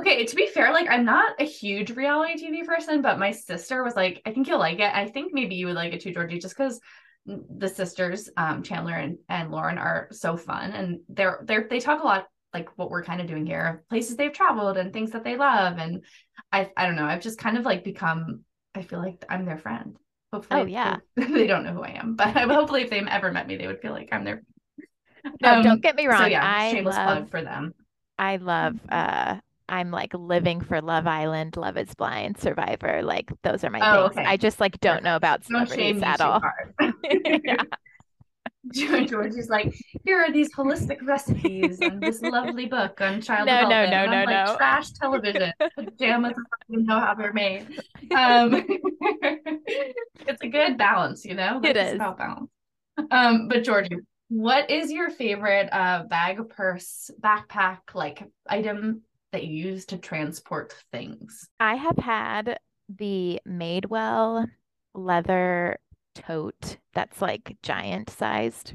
Okay, 0.00 0.24
to 0.24 0.36
be 0.36 0.46
fair, 0.46 0.72
like 0.72 0.88
I'm 0.90 1.04
not 1.04 1.40
a 1.40 1.44
huge 1.44 1.90
reality 1.90 2.44
TV 2.44 2.64
person, 2.64 3.02
but 3.02 3.18
my 3.18 3.30
sister 3.30 3.82
was 3.82 3.94
like, 3.96 4.20
I 4.26 4.32
think 4.32 4.48
you'll 4.48 4.58
like 4.58 4.80
it. 4.80 4.94
I 4.94 5.06
think 5.06 5.32
maybe 5.32 5.54
you 5.54 5.66
would 5.66 5.76
like 5.76 5.92
it 5.92 6.00
too, 6.00 6.12
Georgie, 6.12 6.38
just 6.38 6.56
because 6.56 6.80
the 7.26 7.68
sisters, 7.68 8.28
um, 8.36 8.62
Chandler 8.62 8.94
and, 8.94 9.18
and 9.28 9.50
Lauren 9.50 9.78
are 9.78 10.08
so 10.10 10.36
fun 10.36 10.72
and 10.72 11.00
they're 11.08 11.40
they're 11.44 11.66
they 11.70 11.80
talk 11.80 12.02
a 12.02 12.06
lot 12.06 12.26
like 12.52 12.68
what 12.76 12.90
we're 12.90 13.04
kind 13.04 13.20
of 13.20 13.26
doing 13.26 13.46
here, 13.46 13.84
places 13.88 14.16
they've 14.16 14.32
traveled 14.32 14.76
and 14.76 14.92
things 14.92 15.12
that 15.12 15.24
they 15.24 15.36
love. 15.36 15.78
And 15.78 16.04
I 16.52 16.70
I 16.76 16.86
don't 16.86 16.96
know, 16.96 17.06
I've 17.06 17.22
just 17.22 17.38
kind 17.38 17.56
of 17.56 17.64
like 17.64 17.84
become 17.84 18.44
I 18.74 18.82
feel 18.82 18.98
like 18.98 19.24
I'm 19.28 19.44
their 19.44 19.58
friend 19.58 19.96
Hopefully, 20.34 20.62
oh 20.62 20.64
yeah, 20.64 20.96
they 21.16 21.46
don't 21.46 21.62
know 21.62 21.74
who 21.74 21.82
I 21.84 21.90
am, 21.90 22.16
but 22.16 22.34
hopefully, 22.34 22.82
if 22.82 22.90
they 22.90 22.98
ever 22.98 23.30
met 23.30 23.46
me, 23.46 23.56
they 23.56 23.68
would 23.68 23.80
feel 23.80 23.92
like 23.92 24.08
I'm 24.10 24.24
their. 24.24 24.42
No, 25.40 25.54
um, 25.54 25.62
don't 25.62 25.80
get 25.80 25.94
me 25.94 26.08
wrong. 26.08 26.22
So 26.22 26.26
yeah, 26.26 26.42
I 26.44 26.70
shameless 26.72 26.96
love, 26.96 27.06
plug 27.06 27.30
for 27.30 27.42
them. 27.42 27.72
I 28.18 28.36
love. 28.36 28.78
uh 28.90 29.36
I'm 29.66 29.90
like 29.90 30.12
living 30.12 30.60
for 30.60 30.82
Love 30.82 31.06
Island, 31.06 31.56
Love 31.56 31.78
Is 31.78 31.94
Blind, 31.94 32.36
Survivor. 32.38 33.02
Like 33.02 33.32
those 33.42 33.64
are 33.64 33.70
my 33.70 33.80
oh, 33.82 34.08
things. 34.08 34.18
Okay. 34.18 34.26
I 34.28 34.36
just 34.36 34.60
like 34.60 34.78
don't 34.80 35.02
know 35.02 35.16
about 35.16 35.44
celebrities 35.44 36.02
at 36.02 36.20
all. 36.20 36.42
yeah. 37.02 37.56
George 38.72 39.34
is 39.34 39.48
like, 39.48 39.74
here 40.04 40.20
are 40.20 40.32
these 40.32 40.54
holistic 40.54 40.98
recipes 41.02 41.78
and 41.80 42.02
this 42.02 42.22
lovely 42.22 42.66
book 42.66 43.00
on 43.00 43.20
child 43.20 43.46
no, 43.46 43.60
development. 43.60 43.90
No, 43.90 44.06
no, 44.06 44.12
no, 44.12 44.24
no, 44.24 44.48
like, 44.50 44.56
Trash 44.56 44.90
television. 44.92 45.52
Pajamas 45.76 46.34
don't 46.70 46.86
know 46.86 46.98
how 46.98 47.14
they're 47.14 47.32
made. 47.32 47.66
Um, 48.14 48.64
it's 50.26 50.42
a 50.42 50.48
good 50.48 50.78
balance, 50.78 51.24
you 51.24 51.34
know. 51.34 51.60
That's 51.62 51.76
it 51.78 51.86
is 51.86 51.94
about 51.96 52.18
balance. 52.18 52.50
Um, 53.10 53.48
but 53.48 53.64
Georgie, 53.64 53.96
what 54.34 54.68
is 54.68 54.90
your 54.90 55.10
favorite 55.10 55.68
uh 55.70 56.02
bag, 56.04 56.48
purse, 56.48 57.08
backpack, 57.20 57.78
like 57.94 58.24
item 58.48 59.02
that 59.30 59.44
you 59.44 59.68
use 59.68 59.86
to 59.86 59.96
transport 59.96 60.74
things? 60.90 61.48
I 61.60 61.76
have 61.76 61.96
had 61.96 62.58
the 62.88 63.40
Madewell 63.46 64.48
leather 64.92 65.78
tote 66.16 66.78
that's 66.94 67.22
like 67.22 67.56
giant 67.62 68.10
sized 68.10 68.74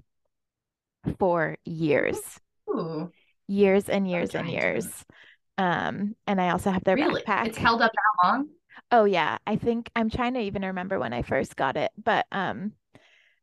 for 1.17 1.58
years. 1.65 2.39
Ooh. 2.69 3.12
Years 3.48 3.89
and 3.89 4.10
years 4.10 4.36
and 4.36 4.50
years. 4.50 4.86
Tote. 4.86 5.65
Um, 5.65 6.15
and 6.26 6.39
I 6.39 6.52
also 6.52 6.72
have 6.72 6.86
their 6.86 6.95
really? 6.95 7.22
backpack. 7.24 7.48
It's 7.48 7.58
held 7.58 7.82
up 7.82 7.91
that 7.91 8.28
long? 8.28 8.48
Oh 8.93 9.04
yeah. 9.04 9.39
I 9.45 9.58
think 9.58 9.89
I'm 9.93 10.10
trying 10.10 10.36
to 10.36 10.39
even 10.39 10.62
remember 10.62 11.00
when 11.00 11.12
I 11.12 11.22
first 11.22 11.58
got 11.58 11.76
it, 11.76 11.91
but 12.02 12.28
um 12.32 12.72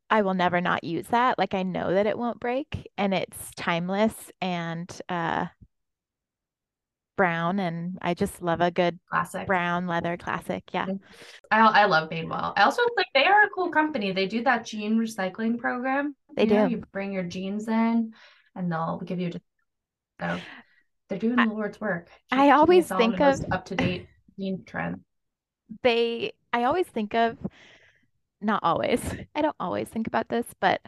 I 0.08 0.22
will 0.22 0.34
never 0.34 0.60
not 0.60 0.84
use 0.84 1.06
that. 1.08 1.38
Like 1.38 1.54
I 1.54 1.62
know 1.62 1.92
that 1.94 2.06
it 2.06 2.18
won't 2.18 2.40
break 2.40 2.88
and 2.96 3.12
it's 3.12 3.50
timeless 3.56 4.14
and 4.40 4.90
uh 5.08 5.46
brown 7.16 7.58
and 7.58 7.98
I 8.02 8.14
just 8.14 8.42
love 8.42 8.60
a 8.60 8.70
good 8.70 8.98
classic 9.10 9.46
brown 9.46 9.86
leather 9.86 10.16
classic. 10.16 10.64
Yeah. 10.72 10.86
I, 11.50 11.60
I 11.60 11.84
love 11.86 12.10
Madewell. 12.10 12.52
I 12.56 12.62
also 12.62 12.82
like 12.96 13.06
they 13.14 13.24
are 13.24 13.42
a 13.42 13.50
cool 13.54 13.70
company. 13.70 14.12
They 14.12 14.26
do 14.26 14.44
that 14.44 14.66
jean 14.66 14.98
recycling 14.98 15.58
program. 15.58 16.14
They 16.36 16.42
you 16.42 16.48
do. 16.48 16.54
Know, 16.54 16.66
you 16.66 16.82
bring 16.92 17.12
your 17.12 17.24
jeans 17.24 17.68
in 17.68 18.12
and 18.54 18.70
they'll 18.70 19.00
give 19.04 19.18
you 19.18 19.30
just 19.30 19.44
so 20.20 20.38
they're 21.08 21.18
doing 21.18 21.36
the 21.36 21.44
Lord's 21.44 21.80
work. 21.80 22.08
I 22.30 22.50
always 22.50 22.88
think 22.88 23.20
of 23.20 23.44
up 23.50 23.64
to 23.66 23.76
date 23.76 24.06
jean 24.38 24.64
trend. 24.64 25.00
They 25.82 26.32
I 26.52 26.64
always 26.64 26.86
think 26.86 27.14
of 27.14 27.38
not 28.46 28.60
always. 28.62 29.00
I 29.34 29.42
don't 29.42 29.56
always 29.60 29.88
think 29.88 30.06
about 30.06 30.28
this, 30.28 30.46
but 30.60 30.80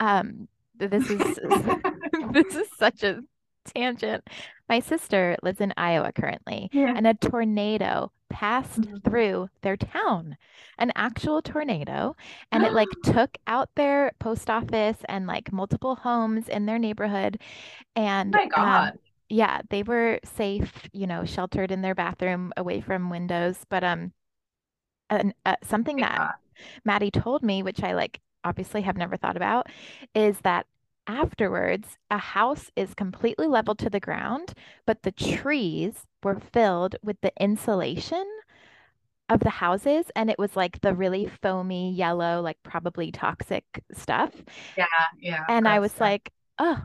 um 0.00 0.48
this 0.76 1.10
is 1.10 1.18
this 2.32 2.54
is 2.54 2.68
such 2.76 3.02
a 3.02 3.20
tangent. 3.64 4.26
My 4.68 4.80
sister 4.80 5.36
lives 5.42 5.60
in 5.60 5.72
Iowa 5.76 6.12
currently, 6.12 6.70
yeah. 6.72 6.94
and 6.94 7.06
a 7.06 7.14
tornado 7.14 8.12
passed 8.30 8.82
mm-hmm. 8.82 8.98
through 8.98 9.48
their 9.62 9.76
town, 9.76 10.36
an 10.78 10.92
actual 10.94 11.42
tornado, 11.42 12.14
and 12.52 12.62
it 12.62 12.72
like 12.72 12.88
took 13.04 13.36
out 13.46 13.70
their 13.74 14.12
post 14.20 14.50
office 14.50 14.98
and 15.08 15.26
like 15.26 15.52
multiple 15.52 15.96
homes 15.96 16.48
in 16.48 16.66
their 16.66 16.78
neighborhood. 16.78 17.40
And 17.96 18.34
oh 18.34 18.38
my 18.38 18.46
God. 18.46 18.92
Um, 18.92 18.98
yeah, 19.30 19.60
they 19.68 19.82
were 19.82 20.20
safe, 20.24 20.72
you 20.92 21.06
know, 21.06 21.24
sheltered 21.24 21.70
in 21.70 21.82
their 21.82 21.94
bathroom 21.94 22.52
away 22.56 22.80
from 22.80 23.10
windows. 23.10 23.58
But 23.68 23.84
um, 23.84 24.12
and, 25.10 25.34
uh, 25.44 25.56
something 25.62 25.96
that 25.98 26.36
Maddie 26.84 27.10
told 27.10 27.42
me, 27.42 27.62
which 27.62 27.82
I 27.82 27.94
like 27.94 28.20
obviously 28.44 28.82
have 28.82 28.96
never 28.96 29.16
thought 29.16 29.36
about, 29.36 29.66
is 30.14 30.40
that 30.40 30.66
afterwards, 31.06 31.96
a 32.10 32.18
house 32.18 32.70
is 32.76 32.94
completely 32.94 33.46
leveled 33.46 33.78
to 33.80 33.90
the 33.90 34.00
ground, 34.00 34.54
but 34.86 35.02
the 35.02 35.12
trees 35.12 36.06
were 36.22 36.40
filled 36.52 36.96
with 37.02 37.20
the 37.22 37.32
insulation 37.40 38.26
of 39.30 39.40
the 39.40 39.50
houses 39.50 40.06
and 40.16 40.30
it 40.30 40.38
was 40.38 40.56
like 40.56 40.80
the 40.80 40.94
really 40.94 41.30
foamy 41.42 41.92
yellow 41.92 42.40
like 42.40 42.56
probably 42.62 43.12
toxic 43.12 43.64
stuff. 43.92 44.32
Yeah 44.76 44.86
yeah 45.20 45.44
and 45.48 45.68
i 45.68 45.78
was 45.78 46.00
like 46.00 46.32
oh 46.58 46.82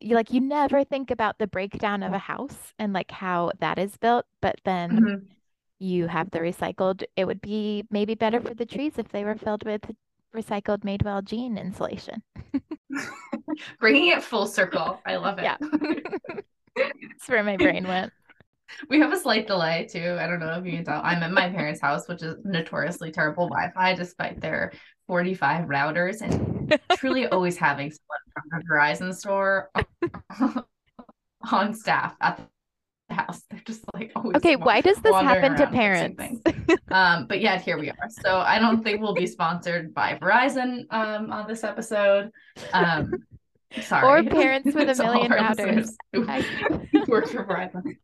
you 0.00 0.14
like 0.14 0.32
you 0.32 0.40
never 0.40 0.84
think 0.84 1.10
about 1.10 1.38
the 1.38 1.46
breakdown 1.46 2.02
of 2.02 2.12
a 2.12 2.18
house 2.18 2.74
and 2.78 2.92
like 2.92 3.10
how 3.10 3.50
that 3.60 3.78
is 3.78 3.96
built 3.96 4.26
but 4.42 4.56
then 4.64 4.90
mm-hmm. 4.90 5.26
You 5.78 6.06
have 6.06 6.30
the 6.30 6.38
recycled 6.38 7.02
it 7.16 7.26
would 7.26 7.40
be 7.40 7.84
maybe 7.90 8.14
better 8.14 8.40
for 8.40 8.54
the 8.54 8.66
trees 8.66 8.94
if 8.96 9.08
they 9.10 9.24
were 9.24 9.34
filled 9.34 9.64
with 9.64 9.82
recycled 10.34 10.80
Madewell 10.84 11.24
jean 11.24 11.56
insulation. 11.56 12.22
Bringing 13.80 14.08
it 14.08 14.22
full 14.22 14.46
circle. 14.46 15.00
I 15.06 15.16
love 15.16 15.38
it. 15.38 15.44
Yeah. 15.44 15.56
That's 16.76 17.28
where 17.28 17.42
my 17.42 17.56
brain 17.56 17.86
went. 17.86 18.12
We 18.90 18.98
have 18.98 19.12
a 19.12 19.16
slight 19.16 19.46
delay 19.46 19.86
too. 19.88 20.16
I 20.18 20.26
don't 20.26 20.40
know 20.40 20.58
if 20.58 20.66
you 20.66 20.72
can 20.72 20.84
tell. 20.84 21.00
I'm 21.04 21.22
at 21.22 21.30
my 21.30 21.48
parents' 21.48 21.80
house, 21.80 22.08
which 22.08 22.24
is 22.24 22.34
notoriously 22.44 23.12
terrible 23.12 23.48
Wi-Fi, 23.48 23.94
despite 23.94 24.40
their 24.40 24.72
45 25.06 25.66
routers 25.66 26.20
and 26.20 26.76
truly 26.96 27.28
always 27.28 27.56
having 27.56 27.92
someone 27.92 28.18
from 28.34 28.42
the 28.50 28.64
Verizon 28.68 29.14
store 29.14 29.70
on 31.52 31.74
staff 31.74 32.16
at 32.20 32.40
house. 33.16 33.42
They're 33.50 33.62
just 33.66 33.84
like 33.94 34.12
okay. 34.36 34.56
Why 34.56 34.80
does 34.80 34.98
this 35.02 35.14
happen 35.14 35.56
to 35.56 35.66
parents? 35.66 36.42
um, 36.90 37.26
but 37.26 37.40
yet 37.40 37.62
here 37.62 37.78
we 37.78 37.90
are. 37.90 38.08
So 38.08 38.38
I 38.38 38.58
don't 38.58 38.82
think 38.82 39.00
we'll 39.00 39.14
be 39.14 39.26
sponsored 39.38 39.94
by 39.94 40.18
Verizon 40.20 40.84
um, 40.90 41.32
on 41.32 41.48
this 41.48 41.64
episode. 41.64 42.30
Um, 42.72 43.12
sorry, 43.80 44.26
or 44.26 44.30
parents 44.30 44.74
with 44.74 44.88
a 44.88 45.02
million 45.02 45.32
routers. 45.32 45.90
Work 47.08 47.28
for 47.28 47.44
Verizon. 47.44 47.96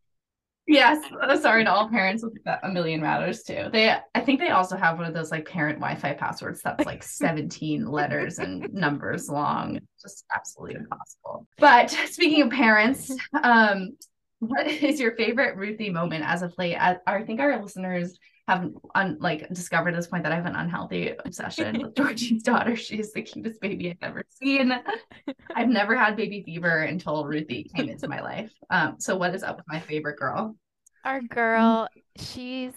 Yes, 0.69 1.05
uh, 1.21 1.37
sorry 1.39 1.65
to 1.65 1.73
all 1.73 1.89
parents 1.89 2.23
with 2.23 2.35
a 2.63 2.69
million 2.69 3.01
routers 3.01 3.45
too. 3.45 3.69
They, 3.73 3.95
I 4.15 4.21
think 4.21 4.39
they 4.39 4.51
also 4.51 4.77
have 4.77 4.97
one 4.97 5.07
of 5.07 5.13
those 5.13 5.33
like 5.33 5.47
parent 5.47 5.81
Wi-Fi 5.81 6.15
passwords 6.15 6.63
that's 6.63 6.87
like 6.87 7.03
17 7.03 7.85
letters 7.85 8.39
and 8.39 8.73
numbers 8.73 9.29
long. 9.29 9.81
Just 10.01 10.25
absolutely 10.35 10.77
impossible. 10.77 11.49
But 11.59 11.91
speaking 11.91 12.43
of 12.43 12.51
parents, 12.51 13.13
um, 13.43 13.97
what 14.43 14.67
is 14.83 14.99
your 14.99 15.15
favorite 15.15 15.57
Ruthie 15.57 15.91
moment 15.91 16.25
as 16.27 16.43
of 16.43 16.53
late? 16.59 16.77
I, 16.77 16.97
I 17.07 17.23
think 17.23 17.41
our 17.41 17.63
listeners 17.63 18.19
have 18.49 18.71
un, 18.97 19.17
like 19.21 19.49
discovered 19.51 19.95
this 19.95 20.09
point 20.09 20.25
that 20.25 20.33
I 20.33 20.35
have 20.35 20.47
an 20.47 20.57
unhealthy 20.57 21.13
obsession 21.25 21.81
with 21.81 21.95
Georgie's 21.97 22.43
daughter. 22.43 22.75
She's 22.75 23.13
the 23.13 23.23
cutest 23.23 23.61
baby 23.61 23.91
I've 23.91 23.97
ever 24.03 24.25
seen. 24.29 24.73
I've 25.55 25.69
never 25.69 25.97
had 25.97 26.17
baby 26.17 26.43
fever 26.45 26.83
until 26.83 27.25
Ruthie 27.25 27.71
came 27.75 27.89
into 27.89 28.09
my 28.09 28.21
life. 28.21 28.53
Um, 28.69 28.97
so 28.99 29.17
what 29.17 29.33
is 29.33 29.45
up 29.45 29.59
with 29.59 29.67
my 29.69 29.79
favorite 29.79 30.19
girl? 30.19 30.57
Our 31.05 31.23
girl, 31.23 31.89
she's 32.17 32.73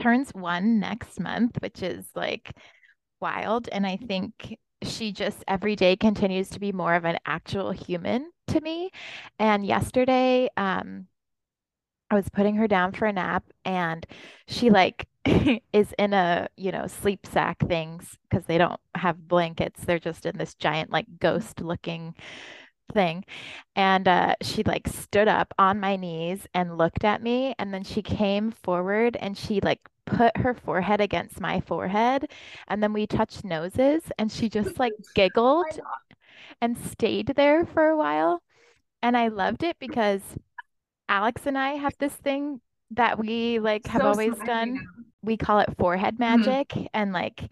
turns 0.00 0.30
one 0.34 0.80
next 0.80 1.20
month, 1.20 1.58
which 1.60 1.80
is 1.80 2.04
like 2.16 2.52
wild. 3.20 3.68
And 3.70 3.86
I 3.86 3.98
think 3.98 4.58
she 4.82 5.12
just 5.12 5.44
every 5.46 5.76
day 5.76 5.96
continues 5.96 6.50
to 6.50 6.60
be 6.60 6.72
more 6.72 6.94
of 6.94 7.04
an 7.04 7.18
actual 7.24 7.70
human 7.70 8.30
to 8.48 8.60
me. 8.60 8.90
And 9.38 9.64
yesterday, 9.66 10.48
um, 10.56 11.06
I 12.10 12.14
was 12.16 12.28
putting 12.28 12.56
her 12.56 12.68
down 12.68 12.92
for 12.92 13.06
a 13.06 13.12
nap 13.12 13.44
and 13.64 14.06
she 14.46 14.70
like 14.70 15.08
is 15.72 15.94
in 15.98 16.12
a, 16.12 16.48
you 16.56 16.70
know, 16.70 16.86
sleep 16.86 17.26
sack 17.26 17.66
things 17.66 18.16
because 18.28 18.46
they 18.46 18.58
don't 18.58 18.80
have 18.94 19.26
blankets. 19.28 19.84
They're 19.84 19.98
just 19.98 20.26
in 20.26 20.36
this 20.38 20.54
giant 20.54 20.90
like 20.90 21.06
ghost 21.18 21.60
looking 21.60 22.14
thing. 22.92 23.24
And 23.74 24.06
uh, 24.06 24.34
she 24.42 24.62
like 24.62 24.86
stood 24.88 25.28
up 25.28 25.54
on 25.58 25.80
my 25.80 25.96
knees 25.96 26.46
and 26.54 26.78
looked 26.78 27.04
at 27.04 27.22
me. 27.22 27.54
And 27.58 27.72
then 27.72 27.84
she 27.84 28.02
came 28.02 28.50
forward 28.50 29.16
and 29.20 29.36
she 29.36 29.60
like 29.60 29.80
put 30.06 30.36
her 30.36 30.54
forehead 30.54 31.00
against 31.00 31.40
my 31.40 31.60
forehead. 31.60 32.30
And 32.68 32.82
then 32.82 32.92
we 32.92 33.06
touched 33.06 33.44
noses 33.44 34.02
and 34.18 34.30
she 34.30 34.48
just 34.48 34.78
like 34.78 34.94
giggled 35.14 35.80
and 36.64 36.78
stayed 36.78 37.34
there 37.36 37.66
for 37.66 37.88
a 37.88 37.96
while. 37.96 38.42
And 39.02 39.18
I 39.18 39.28
loved 39.28 39.62
it 39.62 39.76
because 39.78 40.22
Alex 41.10 41.42
and 41.44 41.58
I 41.58 41.74
have 41.74 41.92
this 41.98 42.14
thing 42.14 42.62
that 42.92 43.18
we 43.18 43.58
like 43.58 43.86
have 43.86 44.00
so 44.00 44.08
always 44.08 44.34
done. 44.46 44.80
We 45.22 45.36
call 45.36 45.60
it 45.60 45.76
forehead 45.78 46.14
mm-hmm. 46.14 46.42
magic. 46.42 46.68
Mm-hmm. 46.70 46.86
And 46.94 47.12
like 47.12 47.50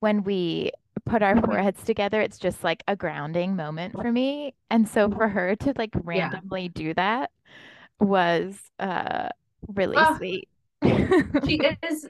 when 0.00 0.24
we 0.24 0.72
put 1.04 1.22
our 1.22 1.38
foreheads 1.42 1.82
together, 1.82 2.22
it's 2.22 2.38
just 2.38 2.64
like 2.64 2.82
a 2.88 2.96
grounding 2.96 3.56
moment 3.56 3.92
for 3.94 4.10
me. 4.10 4.54
And 4.70 4.88
so 4.88 5.10
for 5.10 5.28
her 5.28 5.54
to 5.56 5.74
like 5.76 5.90
randomly 6.02 6.62
yeah. 6.62 6.68
do 6.74 6.94
that 6.94 7.30
was 8.00 8.58
uh 8.78 9.28
really 9.68 9.96
oh, 9.98 10.16
sweet. 10.16 10.48
she 10.82 11.60
is 11.90 12.08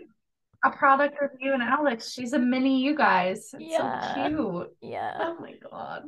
a 0.65 0.71
product 0.71 1.17
of 1.21 1.31
you 1.41 1.55
and 1.55 1.63
Alex. 1.63 2.13
She's 2.13 2.35
a 2.35 2.39
mini 2.39 2.81
you 2.81 2.95
guys. 2.97 3.53
It's 3.55 3.73
yeah. 3.73 4.15
so 4.15 4.29
cute. 4.29 4.77
Yeah. 4.93 5.17
Oh 5.19 5.37
my 5.41 5.55
god. 5.71 6.05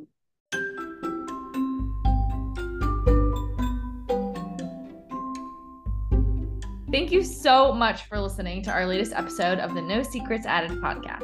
Thank 6.93 7.11
you 7.11 7.23
so 7.23 7.73
much 7.73 8.03
for 8.03 8.19
listening 8.19 8.61
to 8.63 8.71
our 8.71 8.85
latest 8.85 9.13
episode 9.13 9.57
of 9.57 9.73
the 9.73 9.81
No 9.81 10.03
Secrets 10.03 10.45
Added 10.45 10.79
podcast. 10.79 11.23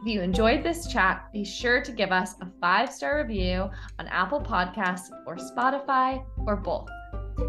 If 0.00 0.06
you 0.06 0.22
enjoyed 0.22 0.62
this 0.62 0.86
chat, 0.86 1.30
be 1.30 1.44
sure 1.44 1.82
to 1.82 1.92
give 1.92 2.10
us 2.10 2.36
a 2.40 2.46
five 2.58 2.90
star 2.90 3.18
review 3.18 3.68
on 3.98 4.06
Apple 4.06 4.40
Podcasts 4.40 5.10
or 5.26 5.36
Spotify 5.36 6.24
or 6.46 6.56
both. 6.56 6.88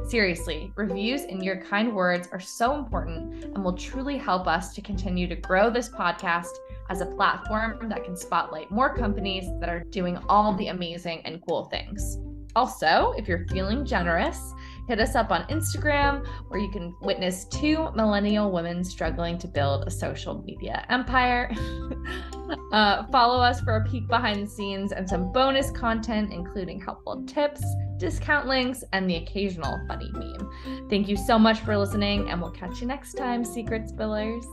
Seriously, 0.08 0.74
reviews 0.76 1.22
and 1.22 1.44
your 1.46 1.62
kind 1.62 1.96
words 1.96 2.28
are 2.32 2.42
so 2.42 2.76
important 2.76 3.46
and 3.46 3.64
will 3.64 3.78
truly 3.78 4.18
help 4.18 4.48
us 4.48 4.74
to 4.74 4.82
continue 4.82 5.26
to 5.28 5.36
grow 5.36 5.70
this 5.70 5.88
podcast 5.88 6.52
as 6.90 7.02
a 7.02 7.06
platform 7.06 7.90
that 7.90 8.04
can 8.04 8.16
spotlight 8.16 8.70
more 8.72 8.96
companies 8.96 9.46
that 9.60 9.70
are 9.70 9.84
doing 9.90 10.18
all 10.30 10.54
the 10.56 10.68
amazing 10.68 11.22
and 11.26 11.42
cool 11.48 11.66
things. 11.66 12.18
Also, 12.56 13.14
if 13.18 13.28
you're 13.28 13.46
feeling 13.48 13.86
generous, 13.86 14.54
hit 14.88 15.00
us 15.00 15.14
up 15.14 15.30
on 15.30 15.44
Instagram 15.48 16.26
where 16.48 16.60
you 16.60 16.72
can 16.72 16.96
witness 17.02 17.46
two 17.46 17.90
millennial 17.96 18.50
women 18.50 18.82
struggling 18.84 19.38
to 19.38 19.48
build 19.48 19.84
a 19.86 19.92
social 19.92 20.42
media 20.44 20.86
empire. 20.90 21.52
uh, 22.72 23.06
follow 23.08 23.42
us 23.42 23.60
for 23.60 23.76
a 23.76 23.84
peek 23.84 24.08
behind 24.08 24.46
the 24.46 24.50
scenes 24.50 24.94
and 24.94 25.10
some 25.10 25.34
bonus 25.34 25.70
content, 25.72 26.32
including 26.32 26.80
helpful 26.80 27.26
tips, 27.26 27.62
discount 27.98 28.48
links, 28.48 28.86
and 28.94 29.10
the 29.10 29.18
occasional 29.18 29.78
funny 29.88 30.10
meme. 30.14 30.88
Thank 30.90 31.10
you 31.10 31.18
so 31.18 31.38
much 31.38 31.60
for 31.60 31.78
listening, 31.78 32.30
and 32.30 32.42
we'll 32.42 32.52
catch 32.52 32.80
you 32.80 32.88
next 32.88 33.16
time, 33.16 33.44
Secret 33.44 33.88
Spillers. 33.88 34.46